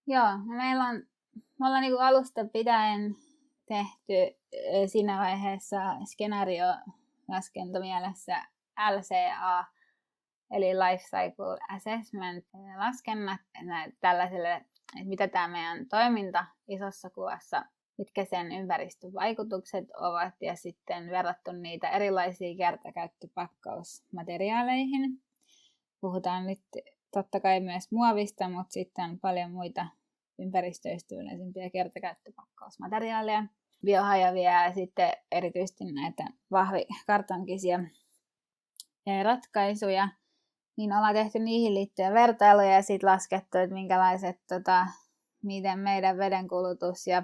Joo, 0.07 0.31
no 0.31 0.55
meillä 0.57 0.83
on 0.83 1.03
me 1.59 1.67
ollaan 1.67 1.81
niin 1.81 1.99
alusta 1.99 2.45
pitäen 2.45 3.15
tehty 3.65 4.13
siinä 4.85 5.19
vaiheessa 5.19 5.79
skenaario 6.05 6.65
laskentomielessä 7.27 8.35
LCA, 8.91 9.65
eli 10.51 10.65
Life 10.65 11.03
Cycle 11.03 11.57
Assessment 11.69 12.45
laskennat 12.77 13.41
tällaiselle, 13.99 14.65
että 14.95 15.09
mitä 15.09 15.27
tämä 15.27 15.47
meidän 15.47 15.85
toiminta 15.89 16.45
isossa 16.67 17.09
kuvassa, 17.09 17.65
mitkä 17.97 18.25
sen 18.25 18.51
ympäristövaikutukset 18.51 19.85
ovat 19.97 20.33
ja 20.41 20.55
sitten 20.55 21.09
verrattu 21.09 21.51
niitä 21.51 21.89
erilaisiin 21.89 22.57
kertakäyttöpakkausmateriaaleihin. 22.57 25.21
Puhutaan 26.01 26.47
nyt 26.47 26.61
totta 27.11 27.39
kai 27.39 27.59
myös 27.59 27.91
muovista, 27.91 28.49
mutta 28.49 28.73
sitten 28.73 29.09
on 29.09 29.19
paljon 29.19 29.51
muita 29.51 29.87
ympäristöystävällisempiä 30.39 31.69
kertakäyttöpakkausmateriaaleja, 31.69 33.45
biohajavia 33.85 34.63
ja 34.63 34.73
sitten 34.73 35.11
erityisesti 35.31 35.91
näitä 35.91 36.23
vahvikartonkisia 36.51 37.79
ratkaisuja. 39.23 40.09
Niin 40.77 40.93
ollaan 40.93 41.13
tehty 41.13 41.39
niihin 41.39 41.73
liittyen 41.73 42.13
vertailuja 42.13 42.71
ja 42.71 42.81
sitten 42.81 43.09
laskettu, 43.09 43.57
että 43.57 43.73
minkälaiset, 43.73 44.39
tota, 44.47 44.87
miten 45.43 45.79
meidän 45.79 46.17
vedenkulutus 46.17 47.07
ja 47.07 47.23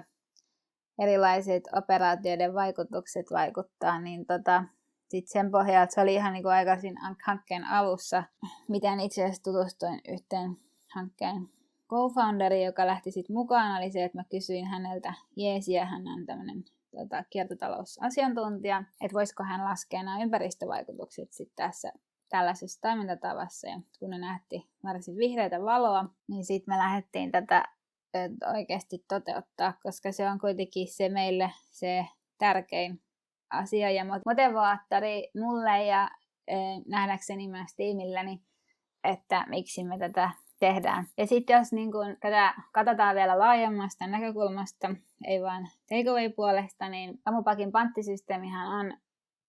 erilaiset 0.98 1.64
operaatioiden 1.76 2.54
vaikutukset 2.54 3.26
vaikuttaa, 3.30 4.00
niin 4.00 4.26
tota, 4.26 4.64
sitten 5.08 5.32
sen 5.32 5.50
pohjalta 5.50 5.94
se 5.94 6.00
oli 6.00 6.14
ihan 6.14 6.32
niin 6.32 6.46
aikaisin 6.46 6.94
hankkeen 7.26 7.64
alussa, 7.64 8.24
miten 8.68 9.00
itse 9.00 9.24
asiassa 9.24 9.42
tutustuin 9.42 10.00
yhteen 10.08 10.56
hankkeen 10.94 11.48
co-founderi, 11.88 12.64
joka 12.64 12.86
lähti 12.86 13.10
sitten 13.10 13.36
mukaan, 13.36 13.82
oli 13.82 13.90
se, 13.90 14.04
että 14.04 14.18
mä 14.18 14.24
kysyin 14.24 14.66
häneltä 14.66 15.14
jeesiä, 15.36 15.84
hän 15.84 16.08
on 16.08 16.26
tämmöinen 16.26 16.64
tota, 16.90 17.24
kiertotalousasiantuntija, 17.30 18.84
että 19.00 19.14
voisiko 19.14 19.44
hän 19.44 19.64
laskea 19.64 20.02
nämä 20.02 20.22
ympäristövaikutukset 20.22 21.32
sitten 21.32 21.56
tässä 21.56 21.92
tällaisessa 22.30 22.80
toimintatavassa. 22.80 23.68
Ja 23.68 23.80
kun 23.98 24.10
ne 24.10 24.18
nähti 24.18 24.70
varsin 24.84 25.16
vihreitä 25.16 25.62
valoa, 25.62 26.04
niin 26.28 26.44
sitten 26.44 26.74
me 26.74 26.78
lähdettiin 26.78 27.32
tätä 27.32 27.64
oikeasti 28.54 29.04
toteuttaa, 29.08 29.72
koska 29.82 30.12
se 30.12 30.30
on 30.30 30.38
kuitenkin 30.38 30.88
se 30.88 31.08
meille 31.08 31.50
se 31.70 32.06
tärkein 32.38 33.02
asia 33.50 33.90
ja 33.90 34.04
motivaattori 34.26 35.30
mulle 35.40 35.84
ja 35.84 36.10
nähdäkseni 36.88 37.48
myös 37.48 37.74
tiimilläni, 37.76 38.42
että 39.04 39.44
miksi 39.48 39.84
me 39.84 39.98
tätä 39.98 40.30
tehdään. 40.60 41.06
Ja 41.18 41.26
sitten 41.26 41.58
jos 41.58 41.72
niin 41.72 41.92
kun 41.92 42.16
tätä 42.20 42.54
katsotaan 42.72 43.14
vielä 43.14 43.38
laajemmasta 43.38 44.06
näkökulmasta, 44.06 44.94
ei 45.24 45.42
vain 45.42 45.68
takeaway-puolesta, 45.88 46.88
niin 46.88 47.18
Amupakin 47.24 47.72
panttisysteemihän 47.72 48.68
on 48.68 48.98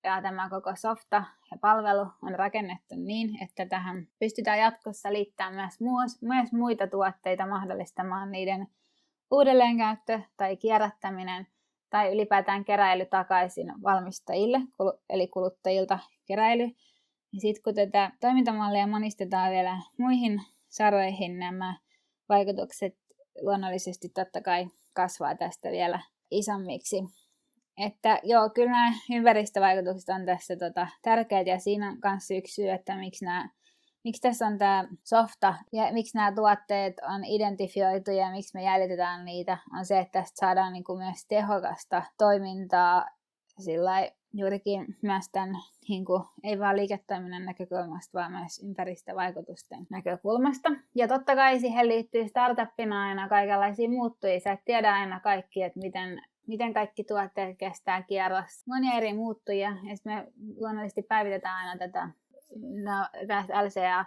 ja 0.03 0.21
tämä 0.21 0.49
koko 0.49 0.75
softa 0.75 1.23
ja 1.51 1.57
palvelu 1.61 2.07
on 2.21 2.35
rakennettu 2.35 2.95
niin, 2.95 3.43
että 3.43 3.65
tähän 3.65 4.07
pystytään 4.19 4.59
jatkossa 4.59 5.13
liittämään 5.13 5.69
myös, 5.79 6.21
myös 6.21 6.53
muita 6.53 6.87
tuotteita 6.87 7.45
mahdollistamaan 7.45 8.31
niiden 8.31 8.67
uudelleenkäyttö 9.31 10.19
tai 10.37 10.57
kierrättäminen 10.57 11.47
tai 11.89 12.13
ylipäätään 12.13 12.65
keräily 12.65 13.05
takaisin 13.05 13.73
valmistajille, 13.83 14.59
eli 15.09 15.27
kuluttajilta 15.27 15.99
keräily. 16.25 16.63
Ja 17.33 17.39
sitten 17.39 17.63
kun 17.63 17.75
tätä 17.75 18.11
toimintamallia 18.19 18.87
monistetaan 18.87 19.51
vielä 19.51 19.77
muihin 19.97 20.41
saroihin, 20.67 21.39
nämä 21.39 21.77
vaikutukset 22.29 22.97
luonnollisesti 23.41 24.09
totta 24.09 24.41
kai 24.41 24.67
kasvaa 24.93 25.35
tästä 25.35 25.71
vielä 25.71 25.99
isommiksi. 26.31 27.03
Että 27.77 28.19
joo, 28.23 28.49
kyllä 28.49 28.71
nämä 28.71 28.93
ympäristövaikutukset 29.11 30.09
on 30.09 30.25
tässä 30.25 30.55
tota, 30.55 30.87
tärkeät 31.01 31.47
ja 31.47 31.59
siinä 31.59 31.89
on 31.89 31.97
myös 32.03 32.31
yksi 32.31 32.53
syy, 32.53 32.69
että 32.69 32.95
miksi, 32.95 33.25
nämä, 33.25 33.49
miksi 34.03 34.21
tässä 34.21 34.47
on 34.47 34.57
tämä 34.57 34.87
softa 35.03 35.53
ja 35.73 35.93
miksi 35.93 36.17
nämä 36.17 36.31
tuotteet 36.31 36.93
on 37.15 37.25
identifioitu 37.25 38.11
ja 38.11 38.31
miksi 38.31 38.57
me 38.57 38.63
jäljitetään 38.63 39.25
niitä, 39.25 39.57
on 39.77 39.85
se, 39.85 39.99
että 39.99 40.19
tästä 40.19 40.39
saadaan 40.39 40.73
niin 40.73 40.83
kuin 40.83 40.99
myös 40.99 41.25
tehokasta 41.27 42.03
toimintaa 42.17 43.05
sillä 43.59 44.09
juurikin 44.33 44.85
myös 45.01 45.29
tämän, 45.31 45.55
niin 45.89 46.05
kuin, 46.05 46.23
ei 46.43 46.59
vain 46.59 46.77
liiketoiminnan 46.77 47.45
näkökulmasta, 47.45 48.19
vaan 48.19 48.31
myös 48.31 48.63
ympäristövaikutusten 48.63 49.87
näkökulmasta. 49.89 50.69
Ja 50.95 51.07
totta 51.07 51.35
kai 51.35 51.59
siihen 51.59 51.87
liittyy 51.87 52.27
startuppina 52.27 53.03
aina 53.03 53.29
kaikenlaisia 53.29 53.89
muuttujia. 53.89 54.39
Sä 54.39 54.51
et 54.51 54.65
tiedä 54.65 54.93
aina 54.93 55.19
kaikki, 55.19 55.63
että 55.63 55.79
miten 55.79 56.21
miten 56.47 56.73
kaikki 56.73 57.03
tuotteet 57.03 57.57
kestää 57.57 58.01
kierros. 58.01 58.67
Monia 58.67 58.97
eri 58.97 59.13
muuttuja, 59.13 59.69
ja 59.69 59.95
me 60.05 60.27
luonnollisesti 60.57 61.01
päivitetään 61.01 61.55
aina 61.55 61.77
tätä 61.77 62.09
no, 62.83 63.07
LCA 63.65 64.05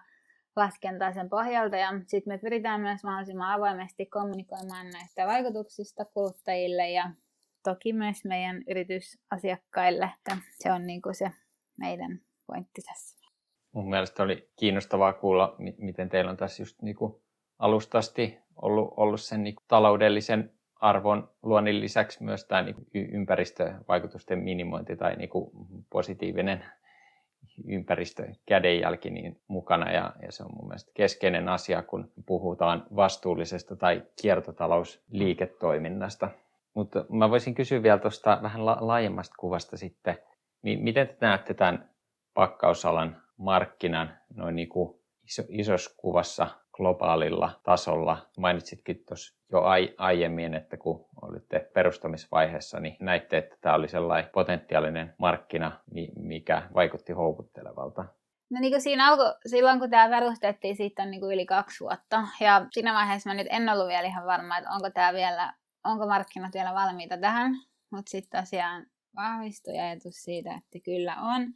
laskentaa 0.57 1.13
sen 1.13 1.31
pohjalta 1.31 1.77
ja 1.77 1.89
sitten 2.07 2.35
me 2.35 2.39
pyritään 2.39 2.81
myös 2.81 3.05
mahdollisimman 3.05 3.53
avoimesti 3.53 4.07
kommunikoimaan 4.07 4.91
näistä 4.91 5.27
vaikutuksista 5.27 6.05
kuluttajille 6.05 6.91
ja 6.91 7.11
toki 7.63 7.93
myös 7.93 8.25
meidän 8.25 8.63
yritysasiakkaille. 8.69 10.11
Se 10.59 10.73
on 10.73 10.87
niin 10.87 11.03
kuin 11.03 11.15
se 11.15 11.31
meidän 11.79 12.21
pointti 12.47 12.83
tässä. 12.83 13.25
Mun 13.73 13.91
mielestä 13.91 14.23
oli 14.23 14.51
kiinnostavaa 14.57 15.13
kuulla, 15.13 15.57
miten 15.79 16.09
teillä 16.09 16.31
on 16.31 16.37
tässä 16.37 16.63
just 16.63 16.83
niin 16.83 16.97
kuin 16.97 17.15
alustasti 17.59 18.39
ollut, 18.63 18.95
ollut 18.97 19.21
sen 19.21 19.45
niin 19.45 19.55
taloudellisen 19.69 20.53
arvon 20.85 21.31
luonnin 21.43 21.81
lisäksi 21.81 22.25
myös 22.25 22.45
tämä 22.45 22.63
niin 22.63 22.87
ympäristövaikutusten 22.95 24.39
minimointi 24.39 24.97
tai 24.97 25.17
niin 25.17 25.29
kuin 25.29 25.51
positiivinen 25.91 26.65
ympäristökädenjälki 27.67 29.11
niin 29.11 29.41
mukana 29.49 29.93
ja, 29.93 30.13
ja 30.23 30.33
se 30.33 30.43
on 30.43 30.51
mun 30.55 30.69
mielestä 30.69 30.91
keskeinen 30.95 31.49
asia, 31.49 31.83
kun 31.83 32.13
puhutaan 32.27 32.87
vastuullisesta 32.97 33.77
tai 33.77 34.03
kiertotalousliiketoiminnasta. 34.23 36.31
Mutta 36.75 37.05
mä 37.09 37.31
voisin 37.31 37.55
kysyä 37.55 37.83
vielä 37.83 37.99
tuosta 37.99 38.39
vähän 38.43 38.67
la- 38.67 38.79
laajemmasta 38.81 39.35
kuvasta 39.39 39.77
sitten, 39.77 40.19
miten 40.63 41.09
te 41.09 41.17
näette 41.21 41.55
tämän 41.55 41.91
pakkausalan 42.35 43.23
markkinan 43.37 44.17
noin 44.35 44.57
niin 44.57 44.69
kuin 44.69 45.01
iso, 45.25 45.43
isossa 45.49 45.95
kuvassa 45.97 46.49
globaalilla 46.77 47.61
tasolla. 47.63 48.31
Mainitsitkin 48.39 49.05
tuossa 49.09 49.39
jo 49.53 49.63
ai, 49.63 49.95
aiemmin, 49.99 50.55
että 50.55 50.77
kun 50.77 51.07
olitte 51.23 51.71
perustamisvaiheessa, 51.75 52.81
niin 52.81 52.97
näitte, 53.01 53.39
että 53.39 53.57
tämä 53.61 53.75
oli 53.75 53.89
sellainen 53.89 54.31
potentiaalinen 54.35 55.15
markkina, 55.19 55.81
mikä 56.17 56.63
vaikutti 56.75 57.13
houkuttelevalta. 57.13 58.05
No 58.51 58.61
niin 58.61 58.73
kuin 58.73 58.83
siinä 58.83 59.09
alku, 59.09 59.23
silloin 59.47 59.81
kun 59.81 59.91
tämä 59.91 60.09
perustettiin, 60.09 60.77
siitä 60.77 61.03
on 61.03 61.11
niin 61.11 61.21
kuin 61.21 61.35
yli 61.35 61.47
kaksi 61.47 61.85
vuotta. 61.85 62.23
Ja 62.41 62.67
siinä 62.71 62.95
vaiheessa 62.95 63.31
mä 63.31 63.35
nyt 63.35 63.47
en 63.51 63.69
ollut 63.69 63.89
vielä 63.89 64.09
ihan 64.09 64.27
varma, 64.27 64.59
että 64.59 64.71
onko 64.71 64.91
tämä 64.91 65.13
vielä, 65.13 65.55
onko 65.85 66.07
markkinat 66.07 66.55
vielä 66.55 66.75
valmiita 66.75 67.19
tähän. 67.19 67.53
Mutta 67.91 68.11
sitten 68.11 68.41
tosiaan 68.41 68.87
vahvistui 69.17 69.79
ajatus 69.79 70.15
siitä, 70.15 70.51
että 70.55 70.79
kyllä 70.85 71.17
on. 71.21 71.53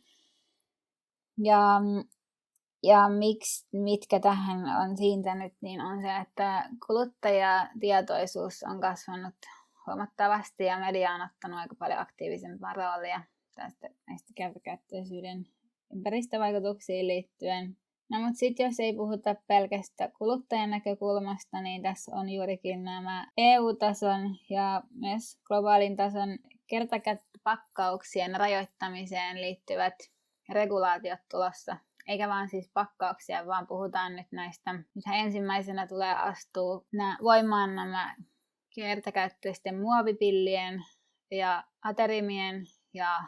Ja 1.44 1.80
ja 2.82 3.08
miksi, 3.08 3.66
mitkä 3.72 4.20
tähän 4.20 4.64
on 4.64 4.96
siintänyt, 4.96 5.52
niin 5.60 5.80
on 5.80 6.02
se, 6.02 6.16
että 6.16 6.70
kuluttajatietoisuus 6.86 8.62
on 8.62 8.80
kasvanut 8.80 9.34
huomattavasti 9.86 10.64
ja 10.64 10.78
media 10.78 11.12
on 11.12 11.20
ottanut 11.20 11.58
aika 11.58 11.74
paljon 11.74 11.98
aktiivisempaa 11.98 12.72
roolia 12.72 13.20
tästä 13.54 13.88
näistä 14.08 14.32
kertakäyttöisyyden 14.34 15.46
ympäristövaikutuksiin 15.94 17.06
liittyen. 17.06 17.76
No 18.10 18.20
mutta 18.20 18.38
sitten 18.38 18.66
jos 18.66 18.80
ei 18.80 18.92
puhuta 18.96 19.34
pelkästä 19.46 20.10
kuluttajan 20.18 20.70
näkökulmasta, 20.70 21.60
niin 21.60 21.82
tässä 21.82 22.16
on 22.16 22.30
juurikin 22.30 22.84
nämä 22.84 23.26
EU-tason 23.36 24.36
ja 24.50 24.82
myös 24.90 25.38
globaalin 25.44 25.96
tason 25.96 26.38
kertakäyttöpakkauksien 26.66 28.36
rajoittamiseen 28.36 29.40
liittyvät 29.40 29.94
regulaatiot 30.48 31.20
tulossa 31.30 31.76
eikä 32.08 32.28
vaan 32.28 32.48
siis 32.48 32.70
pakkauksia, 32.74 33.46
vaan 33.46 33.66
puhutaan 33.66 34.16
nyt 34.16 34.26
näistä, 34.32 34.72
mitä 34.94 35.14
ensimmäisenä 35.14 35.86
tulee 35.86 36.14
astuu 36.14 36.86
nämä, 36.92 37.18
voimaan 37.22 37.76
nämä 37.76 38.16
kertakäyttöisten 38.74 39.80
muovipillien 39.80 40.84
ja 41.30 41.64
aterimien 41.82 42.66
ja 42.94 43.20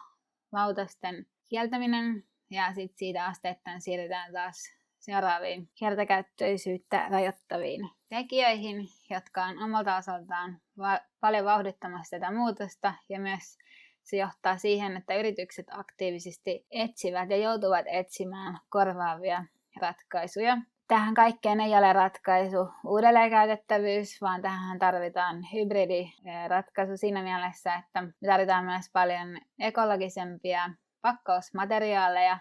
lautasten 0.52 1.26
kieltäminen. 1.48 2.24
Ja 2.50 2.74
sitten 2.74 2.98
siitä 2.98 3.26
asteittain 3.26 3.80
siirrytään 3.80 4.32
taas 4.32 4.56
seuraaviin 4.98 5.70
kertakäyttöisyyttä 5.78 7.08
rajoittaviin 7.10 7.90
tekijöihin, 8.08 8.88
jotka 9.10 9.44
on 9.44 9.62
omalta 9.62 9.96
osaltaan 9.96 10.60
va- 10.78 11.00
paljon 11.20 11.44
vauhdittamassa 11.44 12.16
tätä 12.16 12.30
muutosta 12.30 12.94
ja 13.08 13.20
myös 13.20 13.58
se 14.02 14.16
johtaa 14.16 14.58
siihen, 14.58 14.96
että 14.96 15.14
yritykset 15.14 15.66
aktiivisesti 15.70 16.66
etsivät 16.70 17.30
ja 17.30 17.36
joutuvat 17.36 17.86
etsimään 17.88 18.58
korvaavia 18.68 19.44
ratkaisuja. 19.80 20.58
Tähän 20.88 21.14
kaikkeen 21.14 21.60
ei 21.60 21.76
ole 21.76 21.92
ratkaisu 21.92 22.68
uudelleenkäytettävyys, 22.86 24.20
vaan 24.20 24.42
tähän 24.42 24.78
tarvitaan 24.78 25.36
hybridiratkaisu 25.52 26.96
siinä 26.96 27.22
mielessä, 27.22 27.74
että 27.74 28.02
me 28.02 28.26
tarvitaan 28.26 28.64
myös 28.64 28.90
paljon 28.92 29.38
ekologisempia 29.58 30.70
pakkausmateriaaleja, 31.02 32.38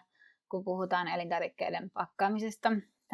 kun 0.51 0.63
puhutaan 0.63 1.07
elintarvikkeiden 1.07 1.89
pakkaamisesta. 1.89 2.69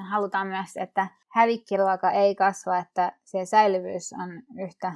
Halutaan 0.10 0.48
myös, 0.48 0.78
että 0.78 1.08
hävikkiruoka 1.32 2.12
ei 2.12 2.36
kasva, 2.36 2.78
että 2.78 3.12
se 3.24 3.46
säilyvyys 3.46 4.14
on 4.14 4.44
yhtä 4.64 4.94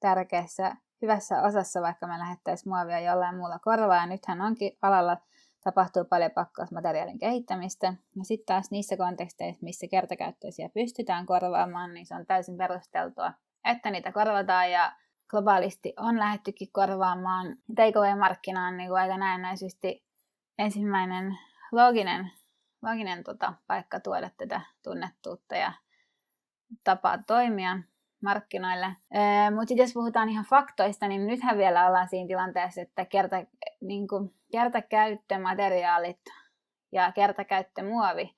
tärkeässä 0.00 0.76
hyvässä 1.02 1.42
osassa, 1.42 1.80
vaikka 1.80 2.06
me 2.06 2.18
lähettäisiin 2.18 2.72
muovia 2.72 3.00
jollain 3.00 3.36
muulla 3.36 3.58
korvaa. 3.58 3.96
Ja 3.96 4.06
nythän 4.06 4.40
onkin 4.40 4.78
alalla 4.82 5.16
tapahtuu 5.64 6.04
paljon 6.04 6.30
pakkausmateriaalin 6.30 7.18
kehittämistä. 7.18 7.86
Ja 8.16 8.24
sitten 8.24 8.46
taas 8.46 8.70
niissä 8.70 8.96
konteksteissa, 8.96 9.64
missä 9.64 9.86
kertakäyttöisiä 9.90 10.68
pystytään 10.68 11.26
korvaamaan, 11.26 11.94
niin 11.94 12.06
se 12.06 12.14
on 12.14 12.26
täysin 12.26 12.56
perusteltua, 12.56 13.32
että 13.64 13.90
niitä 13.90 14.12
korvataan 14.12 14.70
ja 14.70 14.92
globaalisti 15.28 15.92
on 15.96 16.18
lähettykin 16.18 16.68
korvaamaan 16.72 17.56
takeaway-markkinaan 17.76 18.76
niin 18.76 18.92
aika 18.92 19.18
näennäisesti 19.18 20.04
ensimmäinen 20.58 21.38
looginen 21.72 22.30
looginen 22.82 23.24
tota, 23.24 23.54
paikka 23.66 24.00
tuoda 24.00 24.30
tätä 24.38 24.60
tunnettuutta 24.82 25.56
ja 25.56 25.72
tapaa 26.84 27.18
toimia 27.26 27.78
markkinoille. 28.22 28.86
Mutta 29.54 29.74
jos 29.74 29.92
puhutaan 29.94 30.28
ihan 30.28 30.44
faktoista, 30.44 31.08
niin 31.08 31.26
nythän 31.26 31.58
vielä 31.58 31.86
ollaan 31.86 32.08
siinä 32.08 32.28
tilanteessa, 32.28 32.80
että 32.80 33.04
kerta, 33.04 33.36
niin 33.80 34.08
kuin, 34.08 34.34
kertakäyttömateriaalit 34.52 36.20
ja 36.92 37.12
kertakäyttömuovi 37.12 38.36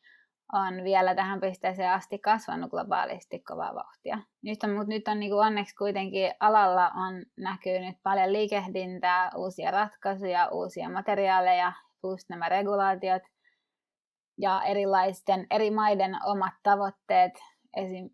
on 0.52 0.84
vielä 0.84 1.14
tähän 1.14 1.40
pisteeseen 1.40 1.90
asti 1.90 2.18
kasvanut 2.18 2.70
globaalisti 2.70 3.38
kovaa 3.38 3.74
vauhtia. 3.74 4.18
Nyt 4.42 4.64
on, 4.64 4.70
mutta 4.70 4.88
nyt 4.88 5.08
on 5.08 5.20
niin 5.20 5.30
kuin 5.30 5.46
onneksi 5.46 5.76
kuitenkin 5.76 6.34
alalla 6.40 6.88
on 6.88 7.24
näkynyt 7.36 7.96
paljon 8.02 8.32
liikehdintää, 8.32 9.30
uusia 9.36 9.70
ratkaisuja, 9.70 10.48
uusia 10.48 10.88
materiaaleja, 10.88 11.72
plus 12.00 12.28
nämä 12.28 12.48
regulaatiot 12.48 13.22
ja 14.38 14.62
erilaisten 14.62 15.46
eri 15.50 15.70
maiden 15.70 16.16
omat 16.24 16.54
tavoitteet, 16.62 17.32
esim, 17.76 18.10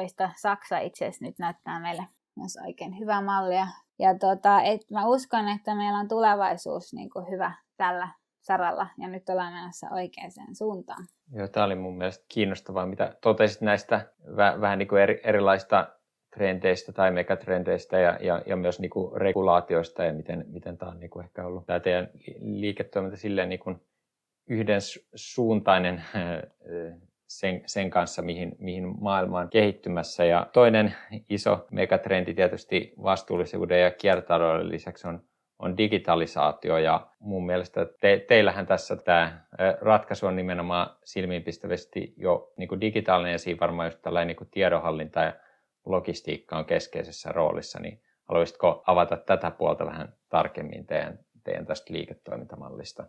joista 0.00 0.30
Saksa 0.36 0.78
itse 0.78 1.04
asiassa 1.04 1.24
nyt 1.24 1.38
näyttää 1.38 1.80
meille 1.80 2.02
myös 2.36 2.58
oikein 2.66 2.98
hyvää 2.98 3.22
mallia. 3.22 3.66
Ja 3.98 4.18
tota, 4.18 4.62
et 4.62 4.80
mä 4.90 5.06
uskon, 5.06 5.48
että 5.48 5.74
meillä 5.74 5.98
on 5.98 6.08
tulevaisuus 6.08 6.94
niin 6.94 7.10
kuin 7.10 7.30
hyvä 7.30 7.52
tällä 7.76 8.08
saralla 8.40 8.86
ja 8.98 9.08
nyt 9.08 9.28
ollaan 9.28 9.52
menossa 9.52 9.86
oikeaan 9.90 10.30
suuntaan. 10.58 11.06
Joo, 11.32 11.48
tämä 11.48 11.66
oli 11.66 11.74
mun 11.74 11.98
mielestä 11.98 12.24
kiinnostavaa, 12.28 12.86
mitä 12.86 13.16
totesit 13.20 13.60
näistä 13.60 14.12
väh, 14.36 14.60
vähän 14.60 14.78
niin 14.78 14.88
kuin 14.88 15.02
eri, 15.02 15.20
erilaista 15.24 15.88
trendeistä 16.34 16.92
tai 16.92 17.10
megatrendeistä 17.10 17.98
ja, 17.98 18.18
ja, 18.22 18.42
ja 18.46 18.56
myös 18.56 18.80
niin 18.80 18.90
kuin 18.90 19.20
regulaatioista 19.20 20.04
ja 20.04 20.12
miten, 20.12 20.44
miten 20.48 20.78
tämä 20.78 20.90
on 20.90 21.00
niin 21.00 21.10
kuin 21.10 21.24
ehkä 21.24 21.46
ollut 21.46 21.66
tämä 21.66 21.80
teidän 21.80 22.10
liiketoiminta 22.40 23.16
silleen 23.16 23.48
niin 23.48 23.60
kuin 23.60 23.80
yhden 24.48 24.80
suuntainen 25.14 26.02
sen, 27.26 27.62
sen 27.66 27.90
kanssa, 27.90 28.22
mihin, 28.22 28.56
mihin 28.58 28.94
maailma 29.00 29.38
on 29.38 29.50
kehittymässä. 29.50 30.24
Ja 30.24 30.46
toinen 30.52 30.94
iso 31.30 31.66
megatrendi 31.70 32.34
tietysti 32.34 32.94
vastuullisuuden 33.02 33.80
ja 33.80 33.90
kiertotalouden 33.90 34.68
lisäksi 34.68 35.08
on 35.08 35.22
on 35.58 35.76
digitalisaatio 35.76 36.78
ja 36.78 37.06
mun 37.18 37.46
mielestä 37.46 37.86
te, 38.00 38.24
teillähän 38.28 38.66
tässä 38.66 38.96
tämä 38.96 39.44
ratkaisu 39.80 40.26
on 40.26 40.36
nimenomaan 40.36 40.96
silmiinpistävästi 41.04 42.14
jo 42.16 42.52
niin 42.56 42.68
kuin 42.68 42.80
digitaalinen 42.80 43.32
ja 43.32 43.38
siinä 43.38 43.60
varmaan 43.60 43.86
just 43.86 44.02
tällainen 44.02 44.26
niin 44.26 44.36
kuin 44.36 44.50
tiedonhallinta 44.50 45.20
ja 45.20 45.32
logistiikka 45.86 46.58
on 46.58 46.64
keskeisessä 46.64 47.32
roolissa, 47.32 47.80
niin 47.80 48.02
haluaisitko 48.24 48.82
avata 48.86 49.16
tätä 49.16 49.50
puolta 49.50 49.86
vähän 49.86 50.14
tarkemmin 50.28 50.86
teidän, 50.86 51.18
teidän 51.44 51.66
tästä 51.66 51.92
liiketoimintamallista? 51.92 53.06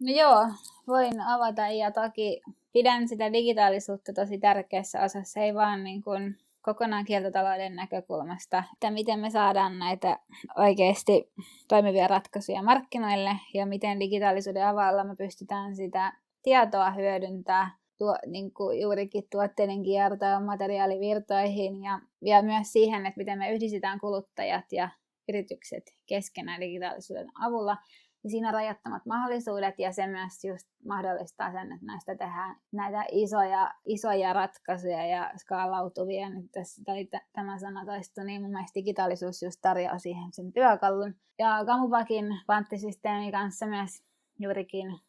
No 0.00 0.12
joo, 0.12 0.48
voin 0.86 1.20
avata 1.20 1.68
ja 1.68 1.90
toki 1.90 2.40
pidän 2.72 3.08
sitä 3.08 3.32
digitaalisuutta 3.32 4.12
tosi 4.12 4.38
tärkeässä 4.38 5.02
osassa, 5.02 5.40
ei 5.40 5.54
vaan 5.54 5.84
niin 5.84 6.02
kuin 6.02 6.36
kokonaan 6.62 7.04
kiertotalouden 7.04 7.76
näkökulmasta, 7.76 8.64
että 8.72 8.90
miten 8.90 9.20
me 9.20 9.30
saadaan 9.30 9.78
näitä 9.78 10.18
oikeasti 10.56 11.32
toimivia 11.68 12.08
ratkaisuja 12.08 12.62
markkinoille 12.62 13.36
ja 13.54 13.66
miten 13.66 14.00
digitaalisuuden 14.00 14.66
avalla 14.66 15.04
me 15.04 15.16
pystytään 15.16 15.76
sitä 15.76 16.12
tietoa 16.42 16.90
hyödyntää 16.90 17.70
tuo, 17.98 18.16
niin 18.26 18.52
kuin 18.52 18.80
juurikin 18.80 19.24
tuotteiden 19.30 19.82
kiertoon, 19.82 20.44
materiaalivirtoihin 20.44 21.82
ja, 21.82 22.00
ja 22.22 22.42
myös 22.42 22.72
siihen, 22.72 23.06
että 23.06 23.18
miten 23.18 23.38
me 23.38 23.52
yhdistetään 23.52 24.00
kuluttajat 24.00 24.72
ja 24.72 24.88
yritykset 25.28 25.84
keskenään 26.06 26.60
digitaalisuuden 26.60 27.28
avulla 27.40 27.76
niin 28.22 28.30
siinä 28.30 28.48
on 28.48 28.54
rajattomat 28.54 29.06
mahdollisuudet 29.06 29.78
ja 29.78 29.92
se 29.92 30.06
myös 30.06 30.44
just 30.44 30.68
mahdollistaa 30.84 31.52
sen, 31.52 31.72
että 31.72 31.86
näistä 31.86 32.16
tehdään 32.16 32.56
näitä 32.72 33.04
isoja, 33.12 33.74
isoja 33.86 34.32
ratkaisuja 34.32 35.06
ja 35.06 35.30
skaalautuvia. 35.36 36.30
Nyt 36.30 36.52
tässä 36.52 36.82
tai 36.84 37.08
tämä 37.32 37.58
sana 37.58 37.84
toistu, 37.84 38.22
niin 38.22 38.42
mun 38.42 38.50
mielestä 38.50 38.74
digitaalisuus 38.74 39.42
just 39.42 39.58
tarjoaa 39.62 39.98
siihen 39.98 40.32
sen 40.32 40.52
työkalun. 40.52 41.14
Ja 41.38 41.64
Kamupakin 41.66 42.24
panttisysteemi 42.46 43.32
kanssa 43.32 43.66
myös 43.66 44.02
juurikin 44.38 45.00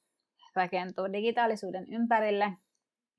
rakentuu 0.56 1.13
digitaalisuuden 1.13 1.93
ympärille, 1.93 2.54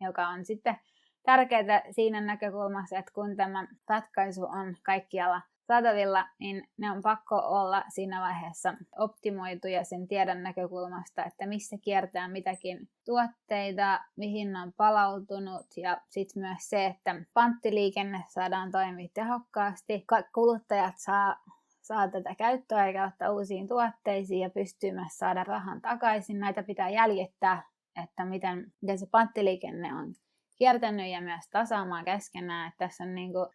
joka 0.01 0.29
on 0.29 0.45
sitten 0.45 0.77
tärkeää 1.23 1.83
siinä 1.91 2.21
näkökulmassa, 2.21 2.99
että 2.99 3.13
kun 3.15 3.37
tämä 3.37 3.67
ratkaisu 3.89 4.43
on 4.43 4.77
kaikkialla 4.83 5.41
saatavilla, 5.71 6.29
niin 6.39 6.69
ne 6.79 6.91
on 6.91 7.03
pakko 7.03 7.37
olla 7.37 7.85
siinä 7.89 8.21
vaiheessa 8.21 8.75
optimoituja 8.99 9.85
sen 9.85 10.09
tiedon 10.09 10.43
näkökulmasta, 10.43 11.25
että 11.25 11.47
missä 11.47 11.77
kiertää 11.85 12.29
mitäkin 12.29 12.89
tuotteita, 13.05 14.01
mihin 14.17 14.57
on 14.57 14.73
palautunut 14.77 15.67
ja 15.77 16.01
sitten 16.09 16.43
myös 16.43 16.71
se, 16.71 16.87
että 16.87 17.17
panttiliikenne 17.35 18.25
saadaan 18.29 18.71
toimia 18.71 19.09
tehokkaasti, 19.15 20.07
kuluttajat 20.35 20.95
saa 20.97 21.37
saa 21.83 22.09
tätä 22.09 22.35
käyttöä 22.35 22.93
kautta 22.93 23.33
uusiin 23.33 23.69
tuotteisiin 23.69 24.41
ja 24.41 24.51
pystyy 24.51 24.93
myös 24.93 25.19
saada 25.19 25.45
rahan 25.45 25.81
takaisin. 25.81 26.41
Näitä 26.41 26.63
pitää 26.63 26.89
jäljittää, 26.89 27.63
että 28.03 28.25
miten, 28.25 28.73
miten 28.81 28.99
se 28.99 29.07
panttiliikenne 29.11 29.95
on 29.95 30.15
kiertänyt 30.59 31.07
ja 31.07 31.21
myös 31.21 31.45
tasaamaan 31.51 32.05
keskenään. 32.05 32.69
Että 32.69 32.87
tässä 32.87 33.05
on 33.05 33.15
niin 33.15 33.33
kuin 33.33 33.47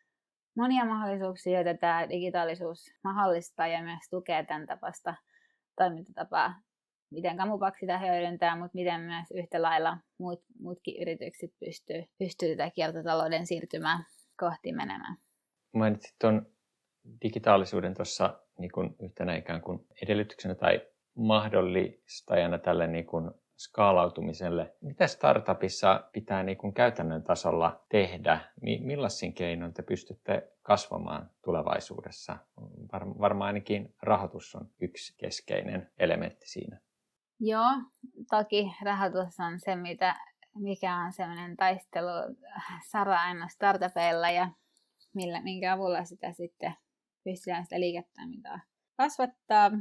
monia 0.56 0.86
mahdollisuuksia, 0.86 1.54
joita 1.54 1.80
tämä 1.80 2.10
digitaalisuus 2.10 2.92
mahdollistaa 3.04 3.68
ja 3.68 3.84
myös 3.84 4.10
tukee 4.10 4.46
tämän 4.46 4.66
tapasta 4.66 5.16
toimintatapaa. 5.78 6.56
Miten 7.12 7.38
Kamupak 7.38 7.78
sitä 7.78 7.98
hyödyntää, 7.98 8.56
mutta 8.56 8.76
miten 8.76 9.02
myös 9.02 9.32
yhtä 9.34 9.62
lailla 9.62 9.98
muut, 10.18 10.44
muutkin 10.60 11.02
yritykset 11.02 11.52
pystyy, 11.60 12.04
pystyy 12.18 12.56
tätä 12.56 12.70
kiertotalouden 12.70 13.48
siirtymään 13.48 14.04
kohti 14.40 14.72
menemään. 14.72 15.18
Mainitsit 15.74 16.16
tuon 16.22 16.46
digitaalisuuden 17.24 17.94
tuossa 17.94 18.40
niin 18.60 18.72
yhtenä 19.02 19.36
ikään 19.36 19.62
kuin 19.62 19.88
edellytyksenä 20.04 20.56
tai 20.56 20.82
mahdollistajana 21.16 22.58
tälle 22.58 22.88
niin 22.88 23.06
kuin 23.06 23.32
skaalautumiselle. 23.58 24.76
Mitä 24.82 25.08
startupissa 25.08 26.10
pitää 26.12 26.44
niin 26.44 26.58
kuin 26.58 26.74
käytännön 26.74 27.24
tasolla 27.24 27.86
tehdä? 27.90 28.40
Millaisin 28.80 29.34
keinoin 29.34 29.74
te 29.74 29.82
pystytte 29.84 30.52
kasvamaan 30.62 31.30
tulevaisuudessa? 31.46 32.38
Var- 32.94 33.20
varmaan 33.20 33.48
ainakin 33.48 33.96
rahoitus 34.02 34.56
on 34.56 34.70
yksi 34.82 35.16
keskeinen 35.18 35.92
elementti 36.00 36.48
siinä. 36.48 36.80
Joo, 37.40 37.72
toki 38.30 38.72
rahoitus 38.84 39.40
on 39.40 39.60
se, 39.60 39.76
mitä, 39.76 40.16
mikä 40.56 40.96
on 40.96 41.14
sellainen 41.14 41.58
taistelu 41.58 42.36
Sara 42.92 43.22
aina 43.22 43.48
startupeilla 43.48 44.30
ja 44.30 44.50
millä, 45.14 45.42
minkä 45.42 45.74
avulla 45.74 46.06
sitä 46.06 46.32
sitten 46.32 46.74
pystytään 47.24 47.64
sitä 47.64 47.80
liiketoimintaa 47.80 48.60
kasvattaa. 48.98 49.72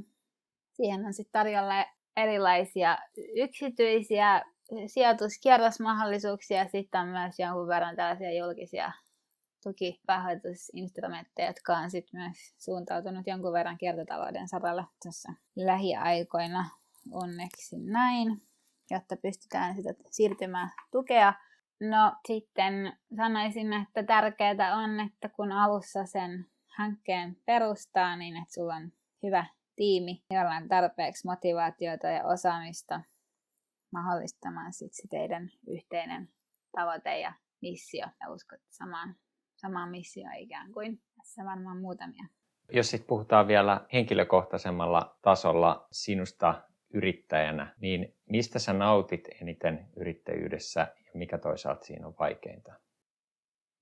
Siihen 0.72 1.06
on 1.06 1.14
sitten 1.14 1.32
tarjolla 1.32 1.84
erilaisia 2.16 2.98
yksityisiä 3.36 4.42
sijoituskierrosmahdollisuuksia. 4.86 6.68
Sitten 6.68 7.00
on 7.00 7.08
myös 7.08 7.38
jonkun 7.38 7.68
verran 7.68 7.96
tällaisia 7.96 8.38
julkisia 8.38 8.92
tukirahoitusinstrumentteja, 9.62 11.48
jotka 11.48 11.76
on 11.76 11.90
sitten 11.90 12.20
myös 12.20 12.54
suuntautunut 12.58 13.26
jonkun 13.26 13.52
verran 13.52 13.78
kiertotalouden 13.78 14.48
saralla 14.48 14.84
tässä 15.04 15.32
lähiaikoina 15.56 16.70
onneksi 17.12 17.76
näin, 17.78 18.42
jotta 18.90 19.16
pystytään 19.16 19.76
sitä 19.76 19.94
siirtymään 20.10 20.70
tukea. 20.90 21.32
No 21.80 22.12
sitten 22.26 22.98
sanoisin, 23.16 23.72
että 23.72 24.02
tärkeää 24.02 24.76
on, 24.76 25.00
että 25.00 25.28
kun 25.28 25.52
alussa 25.52 26.06
sen 26.06 26.46
hankkeen 26.76 27.36
perustaa, 27.46 28.16
niin 28.16 28.36
että 28.36 28.54
sulla 28.54 28.74
on 28.74 28.92
hyvä 29.22 29.46
tiimi, 29.76 30.22
jolla 30.30 30.56
on 30.56 30.68
tarpeeksi 30.68 31.26
motivaatiota 31.26 32.06
ja 32.06 32.24
osaamista 32.24 33.00
mahdollistamaan 33.92 34.72
sit 34.72 34.92
se 34.92 35.08
teidän 35.10 35.50
yhteinen 35.68 36.28
tavoite 36.76 37.20
ja 37.20 37.32
missio. 37.62 38.06
Ja 38.20 38.32
uskot 38.32 38.60
samaan, 38.68 39.16
samaan 39.56 39.90
missioon 39.90 40.36
ikään 40.36 40.72
kuin. 40.72 41.02
Tässä 41.16 41.44
varmaan 41.44 41.80
muutamia. 41.80 42.24
Jos 42.72 42.90
sitten 42.90 43.08
puhutaan 43.08 43.48
vielä 43.48 43.86
henkilökohtaisemmalla 43.92 45.18
tasolla 45.22 45.88
sinusta 45.92 46.62
yrittäjänä, 46.94 47.74
niin 47.80 48.14
mistä 48.30 48.58
sä 48.58 48.72
nautit 48.72 49.28
eniten 49.40 49.88
yrittäjyydessä 49.96 50.80
ja 50.80 51.10
mikä 51.14 51.38
toisaalta 51.38 51.84
siinä 51.84 52.06
on 52.06 52.14
vaikeinta? 52.18 52.72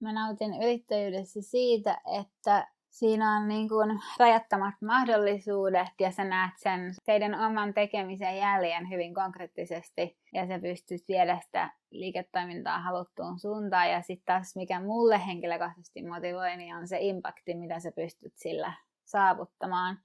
Mä 0.00 0.12
nautin 0.12 0.62
yrittäjyydessä 0.62 1.42
siitä, 1.42 2.00
että 2.20 2.68
siinä 2.92 3.36
on 3.36 3.48
niin 3.48 3.68
kuin 3.68 4.00
rajattomat 4.18 4.74
mahdollisuudet 4.80 5.88
ja 6.00 6.10
sä 6.10 6.24
näet 6.24 6.54
sen 6.56 6.94
teidän 7.04 7.34
oman 7.34 7.74
tekemisen 7.74 8.36
jäljen 8.36 8.90
hyvin 8.90 9.14
konkreettisesti 9.14 10.16
ja 10.32 10.46
sä 10.46 10.58
pystyt 10.58 11.08
viedä 11.08 11.40
sitä 11.44 11.70
liiketoimintaa 11.90 12.78
haluttuun 12.78 13.38
suuntaan 13.38 13.90
ja 13.90 14.02
sitten 14.02 14.26
taas 14.26 14.56
mikä 14.56 14.80
mulle 14.80 15.26
henkilökohtaisesti 15.26 16.02
motivoi, 16.02 16.56
niin 16.56 16.76
on 16.76 16.88
se 16.88 16.98
impakti, 17.00 17.54
mitä 17.54 17.80
sä 17.80 17.92
pystyt 17.92 18.32
sillä 18.36 18.72
saavuttamaan. 19.04 19.98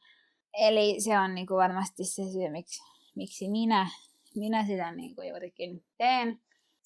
Eli 0.54 0.95
se 1.00 1.19
on 1.19 1.36
niin 1.36 1.47
kuin 1.47 1.58
varmasti 1.58 2.04
se 2.04 2.23
syy, 2.32 2.50
miksi, 2.50 2.84
miksi 3.15 3.50
minä, 3.50 3.88
minä 4.36 4.65
sitä 4.65 4.91
niin 4.91 5.15
kuin 5.15 5.30
juurikin 5.30 5.84
teen. 5.97 6.39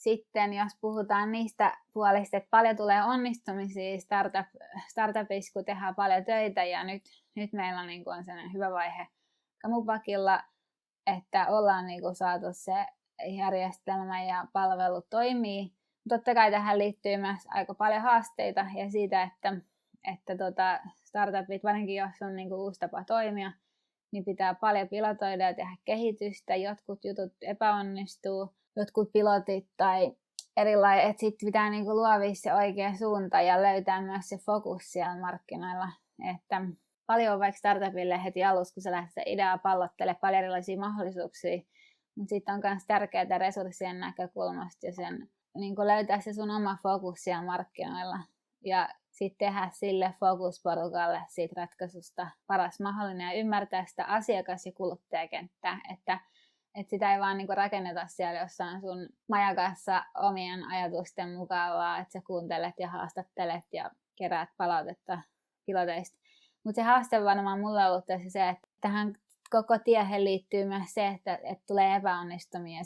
Sitten 0.03 0.53
jos 0.53 0.71
puhutaan 0.81 1.31
niistä 1.31 1.77
puolista, 1.93 2.37
että 2.37 2.49
paljon 2.49 2.75
tulee 2.75 3.03
onnistumisia 3.03 3.99
startup, 3.99 4.47
startupissa, 4.87 5.53
kun 5.53 5.65
tehdään 5.65 5.95
paljon 5.95 6.25
töitä 6.25 6.63
ja 6.63 6.83
nyt, 6.83 7.03
nyt 7.35 7.53
meillä 7.53 7.79
on, 7.79 7.87
niin 7.87 8.03
kuin, 8.03 8.17
on 8.17 8.25
sellainen 8.25 8.53
hyvä 8.53 8.71
vaihe 8.71 9.07
Kamupakilla, 9.61 10.43
että 11.07 11.47
ollaan 11.47 11.85
niin 11.85 12.01
kuin, 12.01 12.15
saatu 12.15 12.45
se 12.51 12.85
järjestelmä 13.37 14.23
ja 14.23 14.45
palvelu 14.53 15.01
toimii. 15.09 15.73
Totta 16.09 16.33
kai 16.33 16.51
tähän 16.51 16.77
liittyy 16.77 17.17
myös 17.17 17.47
aika 17.47 17.73
paljon 17.73 18.01
haasteita 18.01 18.65
ja 18.75 18.89
siitä, 18.89 19.23
että, 19.23 19.57
että 20.13 20.37
tota, 20.37 20.79
startupit, 21.03 21.63
varsinkin 21.63 21.95
jos 21.95 22.21
on 22.21 22.35
niin 22.35 22.49
kuin, 22.49 22.61
uusi 22.61 22.79
tapa 22.79 23.03
toimia, 23.03 23.51
niin 24.11 24.25
pitää 24.25 24.53
paljon 24.53 24.87
pilotoida 24.87 25.43
ja 25.43 25.53
tehdä 25.53 25.75
kehitystä. 25.85 26.55
Jotkut 26.55 27.05
jutut 27.05 27.33
epäonnistuu, 27.41 28.53
jotkut 28.75 29.11
pilotit 29.13 29.67
tai 29.77 30.11
erilainen, 30.57 31.09
että 31.09 31.19
sitten 31.19 31.45
pitää 31.45 31.69
niinku 31.69 31.95
luovia 31.95 32.35
se 32.35 32.53
oikea 32.53 32.97
suunta 32.97 33.41
ja 33.41 33.61
löytää 33.61 34.01
myös 34.01 34.29
se 34.29 34.37
fokus 34.37 34.91
siellä 34.91 35.19
markkinoilla. 35.19 35.87
Että 36.35 36.61
paljon 37.05 37.39
vaikka 37.39 37.57
startupille 37.57 38.23
heti 38.23 38.43
alussa, 38.43 38.73
kun 38.73 38.83
sä 38.83 38.91
lähdet 38.91 39.11
ideaa 39.25 39.57
pallottele 39.57 40.15
paljon 40.21 40.43
erilaisia 40.43 40.79
mahdollisuuksia, 40.79 41.61
mutta 42.15 42.29
sitten 42.29 42.55
on 42.55 42.61
myös 42.63 42.85
tärkeää 42.87 43.37
resurssien 43.37 43.99
näkökulmasta 43.99 44.85
ja 44.85 44.93
sen 44.93 45.29
niin 45.57 45.75
löytää 45.77 46.19
se 46.19 46.33
sun 46.33 46.51
oma 46.51 46.77
fokus 46.83 47.23
siellä 47.23 47.45
markkinoilla. 47.45 48.19
Ja 48.65 48.89
sitten 49.11 49.47
tehdä 49.47 49.69
sille 49.73 50.13
fokusporukalle 50.19 51.21
siitä 51.27 51.61
ratkaisusta 51.61 52.27
paras 52.47 52.79
mahdollinen 52.79 53.27
ja 53.27 53.39
ymmärtää 53.39 53.85
sitä 53.85 54.05
asiakas- 54.05 54.65
ja 54.65 54.71
kuluttajakenttää, 54.71 55.79
että, 55.93 56.19
että 56.75 56.89
sitä 56.89 57.13
ei 57.13 57.19
vaan 57.19 57.37
niinku 57.37 57.53
rakenneta 57.55 58.07
siellä 58.07 58.39
jossain 58.39 58.81
sun 58.81 59.09
majakassa 59.29 60.03
omien 60.15 60.63
ajatusten 60.63 61.33
mukaan, 61.33 61.73
vaan 61.73 62.01
että 62.01 62.11
sä 62.11 62.21
kuuntelet 62.27 62.75
ja 62.79 62.89
haastattelet 62.89 63.65
ja 63.71 63.91
keräät 64.15 64.49
palautetta 64.57 65.21
piloteista. 65.65 66.19
Mutta 66.63 66.75
se 66.75 66.83
haaste 66.83 67.23
varmaan 67.23 67.59
mulla 67.59 67.85
on 67.85 67.91
ollut 67.91 68.05
tässä 68.05 68.29
se, 68.29 68.49
että 68.49 68.67
tähän 68.81 69.15
koko 69.49 69.79
tiehen 69.79 70.23
liittyy 70.23 70.65
myös 70.65 70.93
se, 70.93 71.07
että, 71.07 71.39
että 71.43 71.63
tulee 71.67 71.95
epäonnistumisia 71.95 72.81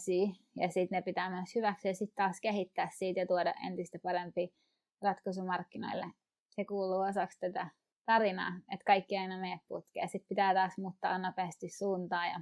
ja 0.55 0.67
sitten 0.67 0.97
ne 0.97 1.01
pitää 1.01 1.29
myös 1.29 1.55
hyväksyä 1.55 1.91
ja 1.91 1.95
sitten 1.95 2.15
taas 2.15 2.41
kehittää 2.41 2.89
siitä 2.91 3.19
ja 3.19 3.27
tuoda 3.27 3.53
entistä 3.67 3.99
parempi 4.03 4.53
ratkaisu 5.01 5.45
markkinoille. 5.45 6.05
Se 6.49 6.65
kuuluu 6.65 6.99
osaksi 6.99 7.39
tätä 7.39 7.69
tarinaa, 8.05 8.51
että 8.71 8.85
kaikki 8.85 9.17
aina 9.17 9.37
mene 9.37 9.59
putkeen. 9.67 10.09
Sitten 10.09 10.29
pitää 10.29 10.53
taas 10.53 10.77
muuttaa 10.77 11.17
nopeasti 11.17 11.69
suuntaa 11.69 12.27
ja 12.27 12.39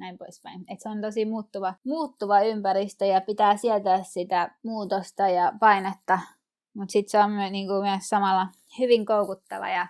näin 0.00 0.18
poispäin. 0.18 0.64
Et 0.68 0.80
se 0.80 0.88
on 0.88 1.00
tosi 1.00 1.24
muuttuva, 1.24 1.74
muuttuva 1.84 2.40
ympäristö 2.40 3.04
ja 3.04 3.20
pitää 3.20 3.56
sietää 3.56 4.02
sitä 4.02 4.54
muutosta 4.62 5.28
ja 5.28 5.52
painetta, 5.60 6.18
mutta 6.74 6.92
sitten 6.92 7.10
se 7.10 7.18
on 7.18 7.30
my, 7.30 7.50
niinku, 7.50 7.80
myös 7.82 8.08
samalla 8.08 8.46
hyvin 8.78 9.06
koukuttava 9.06 9.68
ja 9.68 9.86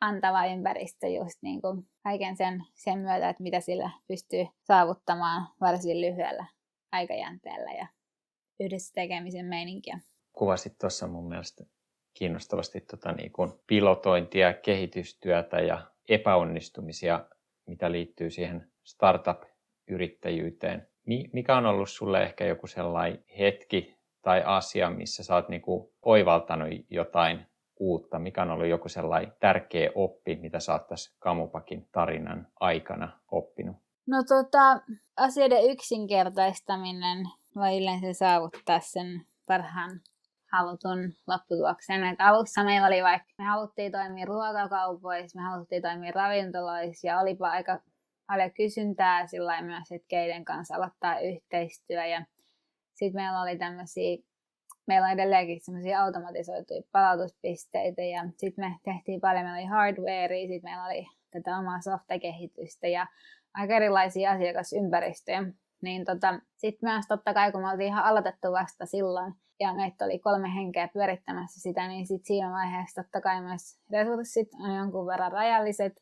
antava 0.00 0.46
ympäristö 0.46 1.08
just 1.08 1.42
niinku, 1.42 1.84
kaiken 2.02 2.36
sen, 2.36 2.64
sen 2.74 2.98
myötä, 2.98 3.28
että 3.28 3.42
mitä 3.42 3.60
sillä 3.60 3.90
pystyy 4.08 4.46
saavuttamaan 4.64 5.48
varsin 5.60 6.00
lyhyellä 6.00 6.46
aikajänteellä 6.92 7.72
ja 7.72 7.86
yhdessä 8.60 8.92
tekemisen 8.94 9.46
meininkiä. 9.46 10.00
Kuvasit 10.32 10.78
tuossa 10.78 11.06
mun 11.06 11.28
mielestä 11.28 11.64
kiinnostavasti 12.14 12.80
tota, 12.80 13.12
niin 13.12 13.32
kuin 13.32 13.52
pilotointia, 13.66 14.52
kehitystyötä 14.52 15.60
ja 15.60 15.90
epäonnistumisia, 16.08 17.26
mitä 17.66 17.92
liittyy 17.92 18.30
siihen 18.30 18.70
startup-yrittäjyyteen. 18.86 20.88
Mikä 21.32 21.56
on 21.56 21.66
ollut 21.66 21.90
sulle 21.90 22.22
ehkä 22.22 22.44
joku 22.44 22.66
sellainen 22.66 23.24
hetki 23.38 23.96
tai 24.22 24.42
asia, 24.46 24.90
missä 24.90 25.24
sä 25.24 25.34
oot 25.34 25.48
niinku 25.48 25.94
oivaltanut 26.02 26.68
jotain 26.90 27.46
uutta? 27.80 28.18
Mikä 28.18 28.42
on 28.42 28.50
ollut 28.50 28.66
joku 28.66 28.88
sellainen 28.88 29.32
tärkeä 29.40 29.90
oppi, 29.94 30.36
mitä 30.36 30.60
sä 30.60 30.72
oot 30.72 30.86
tässä 30.86 31.16
Kamupakin 31.18 31.88
tarinan 31.92 32.48
aikana 32.60 33.20
oppinut? 33.30 33.76
No 34.06 34.22
tota, 34.28 34.80
asioiden 35.16 35.70
yksinkertaistaminen 35.70 37.18
voi 37.56 37.82
yleensä 37.82 38.12
saavuttaa 38.12 38.80
sen 38.80 39.26
parhaan 39.46 40.00
halutun 40.52 40.98
lopputuloksen. 41.26 42.04
Et 42.04 42.20
alussa 42.20 42.64
meillä 42.64 42.86
oli 42.86 43.02
vaikka, 43.02 43.28
me 43.38 43.44
haluttiin 43.44 43.92
toimia 43.92 44.26
ruokakaupoissa, 44.26 45.38
me 45.38 45.42
haluttiin 45.42 45.82
toimia 45.82 46.12
ravintoloissa 46.14 47.06
ja 47.06 47.20
olipa 47.20 47.50
aika 47.50 47.80
paljon 48.26 48.52
kysyntää 48.52 49.26
sillä 49.26 49.62
myös, 49.62 49.92
että 49.92 50.08
keiden 50.08 50.44
kanssa 50.44 50.76
aloittaa 50.76 51.20
yhteistyö. 51.20 52.06
Ja 52.06 52.24
sitten 52.94 53.22
meillä 53.22 53.42
oli 53.42 53.58
tämmöisiä, 53.58 54.16
meillä 54.86 55.06
on 55.06 55.12
edelleenkin 55.12 55.60
semmoisia 55.60 56.02
automatisoituja 56.02 56.82
palautuspisteitä 56.92 58.02
ja 58.02 58.22
sitten 58.36 58.64
me 58.64 58.76
tehtiin 58.84 59.20
paljon, 59.20 59.44
meillä 59.44 59.58
oli 59.58 59.66
hardwarea, 59.66 60.48
sitten 60.48 60.70
meillä 60.70 60.84
oli 60.84 61.06
tätä 61.30 61.58
omaa 61.58 61.80
softakehitystä 61.80 62.88
ja 62.88 63.06
aika 63.54 63.76
erilaisia 63.76 64.30
asiakasympäristöjä. 64.30 65.44
Niin 65.82 66.04
tota, 66.04 66.40
sitten 66.56 66.90
myös 66.90 67.06
totta 67.08 67.34
kai, 67.34 67.52
kun 67.52 67.60
me 67.60 67.70
oltiin 67.70 67.86
ihan 67.86 68.04
aloitettu 68.04 68.52
vasta 68.52 68.86
silloin, 68.86 69.34
ja 69.60 69.74
meitä 69.74 70.04
oli 70.04 70.18
kolme 70.18 70.54
henkeä 70.54 70.88
pyörittämässä 70.88 71.60
sitä, 71.60 71.88
niin 71.88 72.06
sit 72.06 72.24
siinä 72.24 72.50
vaiheessa 72.50 73.02
totta 73.02 73.20
kai 73.20 73.42
myös 73.42 73.78
resurssit 73.92 74.48
on 74.60 74.74
jonkun 74.74 75.06
verran 75.06 75.32
rajalliset, 75.32 75.92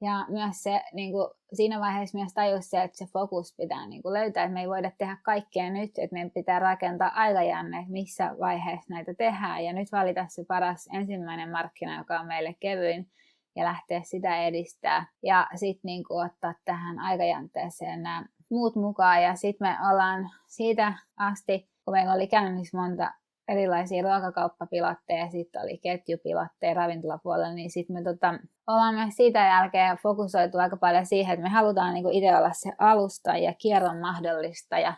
ja 0.00 0.26
myös 0.28 0.62
se, 0.62 0.82
niin 0.92 1.12
kuin, 1.12 1.30
siinä 1.52 1.80
vaiheessa 1.80 2.18
myös 2.18 2.32
tajus 2.34 2.70
se, 2.70 2.82
että 2.82 2.98
se 2.98 3.06
fokus 3.12 3.54
pitää 3.56 3.86
niin 3.86 4.02
kuin, 4.02 4.12
löytää, 4.12 4.44
että 4.44 4.54
me 4.54 4.60
ei 4.60 4.68
voida 4.68 4.90
tehdä 4.98 5.16
kaikkea 5.22 5.70
nyt, 5.70 5.90
että 5.98 6.14
meidän 6.14 6.30
pitää 6.30 6.58
rakentaa 6.58 7.12
aikajänne, 7.14 7.86
missä 7.88 8.34
vaiheessa 8.40 8.94
näitä 8.94 9.14
tehdään. 9.14 9.64
Ja 9.64 9.72
nyt 9.72 9.92
valita 9.92 10.26
se 10.28 10.44
paras 10.48 10.88
ensimmäinen 10.92 11.50
markkina, 11.50 11.98
joka 11.98 12.20
on 12.20 12.26
meille 12.26 12.54
kevyin, 12.60 13.10
ja 13.56 13.64
lähteä 13.64 14.00
sitä 14.04 14.44
edistää. 14.44 15.06
Ja 15.22 15.48
sitten 15.54 15.80
niin 15.84 16.04
ottaa 16.08 16.54
tähän 16.64 16.98
aikajänteeseen 16.98 18.02
nämä 18.02 18.24
muut 18.50 18.76
mukaan. 18.76 19.22
Ja 19.22 19.34
sitten 19.34 19.68
me 19.68 19.90
ollaan 19.90 20.30
siitä 20.46 20.94
asti, 21.16 21.68
kun 21.84 21.92
meillä 21.92 22.12
oli 22.12 22.26
käynnissä 22.26 22.78
monta 22.78 23.12
erilaisia 23.50 24.02
ruokakauppapilotteja, 24.02 25.30
sitten 25.30 25.62
oli 25.62 25.78
ketjupilotteja 25.78 26.74
ravintolapuolella, 26.74 27.54
niin 27.54 27.70
sitten 27.70 27.96
me 27.96 28.02
tota, 28.02 28.34
ollaan 28.66 28.94
myös 28.94 29.14
siitä 29.16 29.38
jälkeen 29.38 29.96
fokusoitu 30.02 30.58
aika 30.58 30.76
paljon 30.76 31.06
siihen, 31.06 31.34
että 31.34 31.42
me 31.42 31.48
halutaan 31.48 31.94
niinku 31.94 32.10
itse 32.12 32.36
olla 32.36 32.52
se 32.52 32.72
alusta 32.78 33.36
ja 33.36 33.54
kierron 33.54 34.00
mahdollistaja 34.00 34.94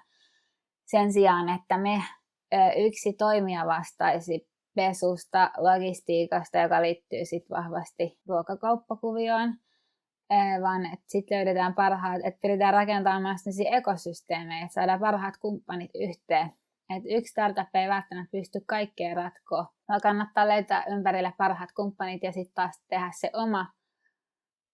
sen 0.85 1.13
sijaan, 1.13 1.49
että 1.49 1.79
me 1.79 2.03
yksi 2.77 3.13
toimija 3.13 3.67
vastaisi 3.67 4.49
pesusta, 4.75 5.51
logistiikasta, 5.57 6.59
joka 6.59 6.83
liittyy 6.83 7.25
sitten 7.25 7.57
vahvasti 7.57 8.19
ruokakauppakuvioon, 8.29 9.55
vaan 10.63 10.87
että 10.87 11.05
sitten 11.07 11.37
löydetään 11.37 11.75
parhaat, 11.75 12.21
että 12.25 12.39
pyritään 12.43 12.75
rakentamaan 12.75 13.23
myös 13.23 13.59
ekosysteemejä, 13.73 14.63
että 14.63 14.75
saadaan 14.75 15.01
parhaat 15.01 15.35
kumppanit 15.41 15.91
yhteen 15.95 16.53
että 16.97 17.09
yksi 17.09 17.31
startup 17.31 17.69
ei 17.75 17.89
välttämättä 17.89 18.31
pysty 18.31 18.61
kaikkeen 18.67 19.17
ratkoa, 19.17 19.67
vaan 19.89 20.01
kannattaa 20.01 20.49
löytää 20.49 20.85
ympärille 20.85 21.33
parhaat 21.39 21.73
kumppanit 21.73 22.23
ja 22.23 22.33
sitten 22.33 22.55
taas 22.55 22.83
tehdä 22.89 23.11
se 23.15 23.31
oma, 23.33 23.67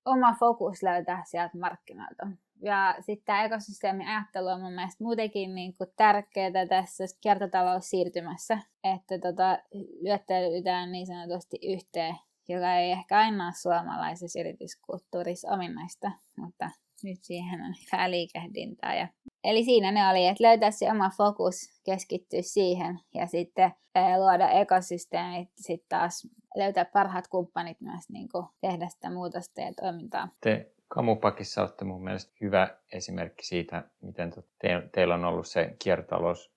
oma 0.04 0.34
fokus 0.40 0.82
löytää 0.82 1.22
sieltä 1.26 1.58
markkinoilta. 1.58 2.26
Ja 2.62 2.94
sitten 3.00 3.24
tämä 3.24 3.44
ekosysteemin 3.44 4.08
ajattelu 4.08 4.46
on 4.48 4.60
mun 4.60 4.72
mielestä 4.72 5.04
muutenkin 5.04 5.54
niin 5.54 5.76
kuin 5.76 5.90
tärkeää 5.96 6.66
tässä 6.68 7.04
kiertotaloussiirtymässä, 7.20 8.58
että 8.84 9.18
tota, 9.18 9.58
lyöttäydytään 10.02 10.92
niin 10.92 11.06
sanotusti 11.06 11.58
yhteen, 11.62 12.16
joka 12.48 12.74
ei 12.74 12.92
ehkä 12.92 13.18
aina 13.18 13.44
ole 13.44 13.52
suomalaisessa 13.52 14.40
yrityskulttuurissa 14.40 15.50
ominaista, 15.50 16.10
mutta 16.36 16.70
nyt 17.02 17.18
siihen 17.22 17.60
on 17.60 17.74
hyvää 17.84 18.10
liikehdintää. 18.10 18.96
Ja... 18.96 19.08
Eli 19.44 19.64
siinä 19.64 19.92
ne 19.92 20.08
oli, 20.08 20.26
että 20.26 20.44
löytää 20.44 20.70
se 20.70 20.90
oma 20.90 21.10
fokus, 21.16 21.80
keskittyä 21.84 22.42
siihen 22.42 23.00
ja 23.14 23.26
sitten 23.26 23.72
luoda 24.18 24.48
ekosysteemit, 24.50 25.48
sitten 25.56 25.88
taas 25.88 26.26
löytää 26.56 26.84
parhaat 26.84 27.28
kumppanit 27.28 27.80
myös 27.80 28.08
niin 28.08 28.28
kuin 28.32 28.46
tehdä 28.60 28.88
sitä 28.88 29.10
muutosta 29.10 29.60
ja 29.60 29.72
toimintaa. 29.80 30.28
Te 30.40 30.72
Kamupakissa 30.88 31.60
olette 31.60 31.84
mun 31.84 32.04
mielestä 32.04 32.32
hyvä 32.40 32.76
esimerkki 32.92 33.46
siitä, 33.46 33.84
miten 34.00 34.30
te, 34.58 34.68
teillä 34.94 35.14
on 35.14 35.24
ollut 35.24 35.46
se 35.46 35.76
kiertotalous 35.78 36.52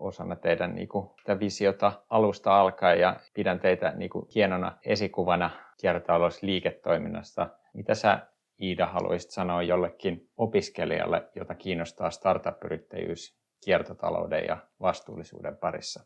osana 0.00 0.36
teidän 0.36 0.74
niin 0.74 0.88
kuin, 0.88 1.10
visiota 1.40 1.92
alusta 2.10 2.60
alkaen 2.60 3.00
ja 3.00 3.20
pidän 3.34 3.60
teitä 3.60 3.92
niin 3.96 4.10
kuin, 4.10 4.26
hienona 4.34 4.78
esikuvana 4.84 5.50
kiertotalousliiketoiminnasta. 5.80 7.48
Mitä 7.72 7.94
sä 7.94 8.26
Iida 8.62 8.86
haluaisit 8.86 9.30
sanoa 9.30 9.62
jollekin 9.62 10.30
opiskelijalle, 10.36 11.28
jota 11.36 11.54
kiinnostaa 11.54 12.10
startup-yrittäjyys 12.10 13.38
kiertotalouden 13.64 14.44
ja 14.44 14.56
vastuullisuuden 14.80 15.56
parissa? 15.56 16.04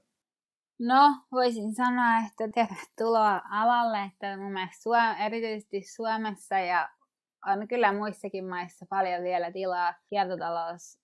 No, 0.79 1.17
voisin 1.33 1.75
sanoa, 1.75 2.19
että 2.19 2.49
tervetuloa 2.55 3.41
alalle, 3.51 4.03
että 4.03 4.37
mun 4.37 4.53
mielestä 4.53 5.17
erityisesti 5.27 5.83
Suomessa 5.83 6.59
ja 6.59 6.89
on 7.47 7.69
kyllä 7.69 7.93
muissakin 7.93 8.45
maissa 8.45 8.87
paljon 8.91 9.23
vielä 9.23 9.53
tilaa 9.53 9.95
kiertotalous 10.09 10.99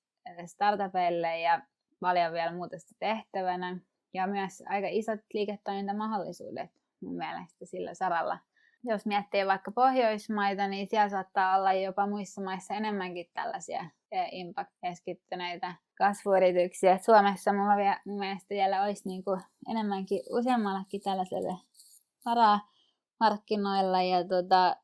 startupeille 0.47 1.41
ja 1.41 1.63
paljon 2.01 2.33
vielä 2.33 2.53
muutosta 2.53 2.95
tehtävänä 2.99 3.79
ja 4.15 4.27
myös 4.27 4.63
aika 4.67 4.87
isot 4.91 5.21
liiketoimintamahdollisuudet 5.33 6.71
mun 7.01 7.17
mielestä 7.17 7.65
sillä 7.65 7.95
saralla. 7.95 8.39
Jos 8.85 9.07
miettii 9.07 9.47
vaikka 9.47 9.71
Pohjoismaita, 9.71 10.69
niin 10.69 10.87
siellä 10.87 11.09
saattaa 11.09 11.57
olla 11.57 11.73
jopa 11.73 12.07
muissa 12.07 12.41
maissa 12.41 12.75
enemmänkin 12.75 13.27
tällaisia 13.35 13.85
impact-keskittyneitä 14.33 15.75
kasvuyrityksiä. 15.99 16.99
Suomessa 16.99 17.53
mulla 17.53 17.77
vielä, 17.77 18.01
mun 18.07 18.19
mielestä 18.19 18.55
vielä 18.55 18.83
olisi 18.83 19.09
niin 19.09 19.25
kuin 19.25 19.41
enemmänkin 19.71 20.21
useammallakin 20.31 21.01
tällaiselle 21.01 21.57
varaa 22.25 22.61
markkinoilla. 23.21 24.03
Ja 24.03 24.29
tota, 24.29 24.77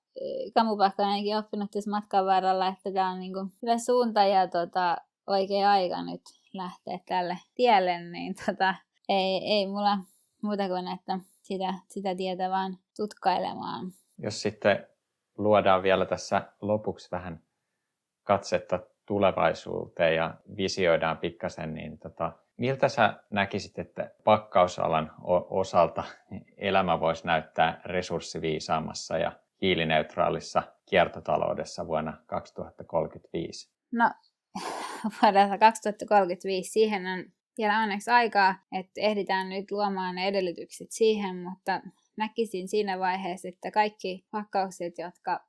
Kamupakka 0.54 1.02
on 1.02 1.08
ainakin 1.08 1.36
oppinut 1.36 1.70
tässä 1.70 1.90
matkan 1.90 2.26
varrella, 2.26 2.68
että 2.68 2.92
tämä 2.92 3.10
on 3.10 3.20
niin 3.20 3.32
kuin 3.32 3.52
hyvä 3.62 3.78
suunta 3.78 4.24
ja 4.24 4.48
tota, 4.48 4.96
oikea 5.26 5.70
aika 5.70 6.02
nyt 6.02 6.22
lähteä 6.54 6.98
tälle 7.06 7.38
tielle, 7.54 8.02
niin 8.02 8.34
tota, 8.46 8.74
ei, 9.08 9.52
ei 9.52 9.66
mulla 9.66 9.98
muuta 10.42 10.68
kuin, 10.68 10.88
että 10.88 11.18
sitä, 11.44 11.74
sitä 11.88 12.14
tietä 12.14 12.50
vaan 12.50 12.78
tutkailemaan. 12.96 13.92
Jos 14.18 14.42
sitten 14.42 14.86
luodaan 15.38 15.82
vielä 15.82 16.06
tässä 16.06 16.52
lopuksi 16.60 17.08
vähän 17.10 17.42
katsetta 18.22 18.80
tulevaisuuteen 19.06 20.16
ja 20.16 20.34
visioidaan 20.56 21.18
pikkasen, 21.18 21.74
niin 21.74 21.98
tota, 21.98 22.32
miltä 22.56 22.88
sä 22.88 23.22
näkisit, 23.30 23.78
että 23.78 24.10
pakkausalan 24.24 25.12
osalta 25.50 26.04
elämä 26.56 27.00
voisi 27.00 27.26
näyttää 27.26 27.80
resurssiviisaammassa 27.84 29.18
ja 29.18 29.32
hiilineutraalissa 29.62 30.62
kiertotaloudessa 30.86 31.86
vuonna 31.86 32.18
2035? 32.26 33.70
No, 33.92 34.10
vuodessa 35.22 35.58
2035 35.58 36.70
siihen 36.70 37.06
on 37.06 37.24
vielä 37.58 37.78
onneksi 37.78 38.10
aikaa, 38.10 38.54
että 38.72 39.00
ehditään 39.00 39.48
nyt 39.48 39.70
luomaan 39.70 40.14
ne 40.14 40.28
edellytykset 40.28 40.88
siihen, 40.90 41.36
mutta 41.36 41.80
näkisin 42.16 42.68
siinä 42.68 42.98
vaiheessa, 42.98 43.48
että 43.48 43.70
kaikki 43.70 44.26
pakkaukset, 44.30 44.98
jotka 44.98 45.40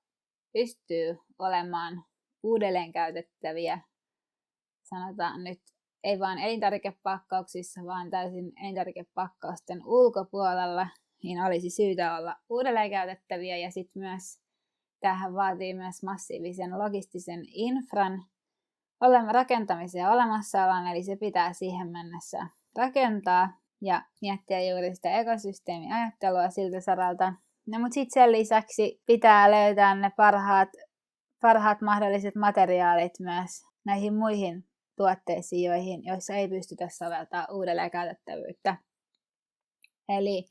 pystyy 0.54 1.18
olemaan 1.39 2.04
uudelleen 2.44 2.91
käytettäviä, 2.91 3.80
sanotaan 4.84 5.44
nyt 5.44 5.62
ei 6.04 6.20
vain 6.20 6.39
elintarvikepakkauksissa, 6.39 7.82
vaan 7.86 8.10
täysin 8.10 8.52
elintarvikepakkausten 8.63 9.82
ulkopuolella, 9.86 10.88
niin 11.24 11.41
olisi 11.41 11.70
syytä 11.70 12.18
olla 12.18 12.36
uudelleen 12.50 12.89
käytettäviä. 12.89 13.58
Ja 13.58 13.72
sitten 13.72 14.02
myös 14.02 14.39
tähän 15.00 15.34
vaatii 15.34 15.74
myös 15.74 16.04
massiivisen 16.04 16.80
logistisen 16.80 17.46
infran, 17.48 18.24
olemme 19.01 19.31
rakentamisen 19.31 19.99
ja 19.99 20.12
olemassaolon, 20.12 20.88
eli 20.88 21.03
se 21.03 21.15
pitää 21.15 21.53
siihen 21.53 21.91
mennessä 21.91 22.47
rakentaa 22.77 23.49
ja 23.81 24.01
miettiä 24.21 24.62
juuri 24.62 24.95
sitä 24.95 25.19
ekosysteemiajattelua 25.19 26.49
siltä 26.49 26.81
saralta. 26.81 27.34
No, 27.67 27.79
mutta 27.79 27.93
sitten 27.93 28.21
sen 28.23 28.31
lisäksi 28.31 29.01
pitää 29.05 29.51
löytää 29.51 29.95
ne 29.95 30.12
parhaat, 30.17 30.69
parhaat 31.41 31.81
mahdolliset 31.81 32.36
materiaalit 32.36 33.19
myös 33.19 33.65
näihin 33.86 34.13
muihin 34.13 34.65
tuotteisiin, 34.95 35.63
joihin, 35.63 36.05
joissa 36.05 36.34
ei 36.34 36.47
pystytä 36.47 36.89
soveltaa 36.89 37.47
uudelleen 37.51 37.91
käytettävyyttä. 37.91 38.77
Eli, 40.10 40.45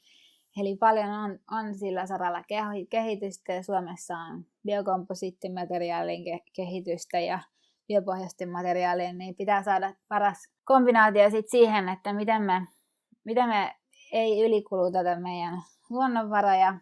eli 0.61 0.77
paljon 0.77 1.11
on, 1.11 1.39
on 1.51 1.75
sillä 1.75 2.07
saralla 2.07 2.45
kehitystä 2.91 3.53
ja 3.53 3.63
Suomessa 3.63 4.15
on 4.19 4.45
biokomposiittimateriaalin 4.65 6.25
kehitystä 6.53 7.21
ja 7.21 7.41
biopohjaisten 7.89 8.51
materiaalien, 8.51 9.19
niin 9.19 9.35
pitää 9.35 9.63
saada 9.63 9.95
paras 10.09 10.39
kombinaatio 10.65 11.31
sit 11.31 11.49
siihen, 11.49 11.89
että 11.89 12.13
miten 12.13 12.43
me, 12.43 12.67
miten 13.25 13.49
me 13.49 13.75
ei 14.13 14.47
ylikuluteta 14.47 15.21
meidän 15.21 15.59
luonnonvaroja. 15.91 16.75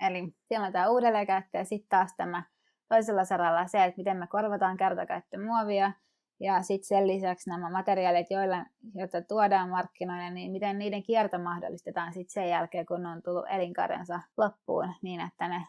Eli 0.00 0.34
siellä 0.48 0.66
on 0.66 0.72
tämä 0.72 0.88
uudelleenkäyttö 0.88 1.58
ja 1.58 1.64
sitten 1.64 1.88
taas 1.88 2.14
tämä 2.16 2.42
toisella 2.88 3.24
saralla 3.24 3.66
se, 3.66 3.84
että 3.84 3.98
miten 3.98 4.16
me 4.16 4.26
korvataan 4.26 4.76
kertakäyttömuovia 4.76 5.92
ja 6.40 6.62
sitten 6.62 6.88
sen 6.88 7.06
lisäksi 7.06 7.50
nämä 7.50 7.70
materiaalit, 7.70 8.30
joilla, 8.30 8.64
joita 8.94 9.22
tuodaan 9.22 9.68
markkinoille, 9.68 10.30
niin 10.30 10.52
miten 10.52 10.78
niiden 10.78 11.02
kierto 11.02 11.38
mahdollistetaan 11.38 12.12
sitten 12.12 12.32
sen 12.32 12.48
jälkeen, 12.48 12.86
kun 12.86 13.02
ne 13.02 13.08
on 13.08 13.22
tullut 13.22 13.44
elinkaarensa 13.50 14.20
loppuun, 14.36 14.94
niin 15.02 15.20
että 15.20 15.48
ne 15.48 15.66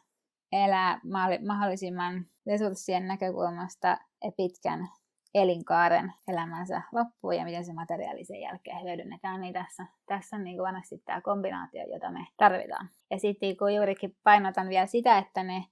elää 0.52 1.00
mahdollisimman 1.46 2.26
resurssien 2.48 3.08
näkökulmasta 3.08 3.98
pitkän 4.38 4.90
elinkaaren 5.34 6.14
elämänsä 6.28 6.82
loppuun 6.92 7.36
ja 7.36 7.44
miten 7.44 7.66
se 7.66 7.74
materiaali 7.74 8.26
sen 8.26 8.42
jälkeen 8.42 8.84
hyödynnetään, 8.84 9.42
niin 9.42 9.54
tässä, 9.54 9.86
tässä 10.06 10.36
on 10.36 10.44
niin 10.44 10.58
kuin 10.58 10.68
vanhasti 10.68 10.98
tämä 11.06 11.22
kombinaatio, 11.22 11.84
jota 11.94 12.12
me 12.12 12.28
tarvitaan. 12.38 12.90
Ja 13.12 13.20
sitten 13.20 13.48
niin 13.48 13.58
kun 13.58 13.76
juurikin 13.76 14.16
painotan 14.24 14.70
vielä 14.70 14.86
sitä, 14.86 15.18
että 15.18 15.44
ne, 15.44 15.66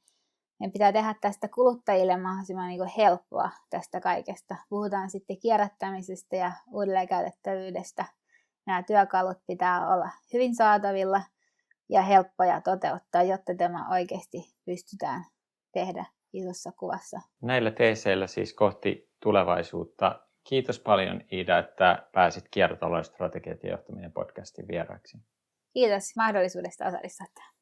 ne 0.60 0.70
pitää 0.70 0.92
tehdä 0.92 1.16
tästä 1.22 1.48
kuluttajille 1.48 2.18
mahdollisimman 2.18 2.68
niin 2.68 2.80
kuin 2.80 2.92
helppoa 2.98 3.50
tästä 3.70 4.02
kaikesta. 4.02 4.56
Puhutaan 4.70 5.10
sitten 5.10 5.40
kierrättämisestä 5.40 6.36
ja 6.36 6.52
uudelleenkäytettävyydestä. 6.72 8.06
Nämä 8.66 8.84
työkalut 8.84 9.38
pitää 9.48 9.94
olla 9.94 10.10
hyvin 10.34 10.56
saatavilla– 10.56 11.22
ja 11.90 12.02
helppoja 12.02 12.62
toteuttaa, 12.62 13.24
jotta 13.24 13.56
tämä 13.56 13.90
oikeasti 13.92 14.38
pystytään 14.66 15.26
tehdä 15.74 16.06
isossa 16.34 16.72
kuvassa. 16.72 17.22
Näillä 17.42 17.72
teeseillä 17.72 18.28
siis 18.28 18.54
kohti 18.54 19.12
tulevaisuutta. 19.24 20.20
Kiitos 20.44 20.80
paljon 20.80 21.22
Iida, 21.32 21.58
että 21.58 22.10
pääsit 22.12 22.46
kiertotalouden 22.52 23.06
strategiat 23.06 23.64
ja 23.64 23.70
johtaminen 23.70 24.12
podcastin 24.12 24.68
vieraaksi. 24.68 25.18
Kiitos 25.74 26.16
mahdollisuudesta 26.16 26.86
osallistua 26.86 27.28
tähän. 27.36 27.59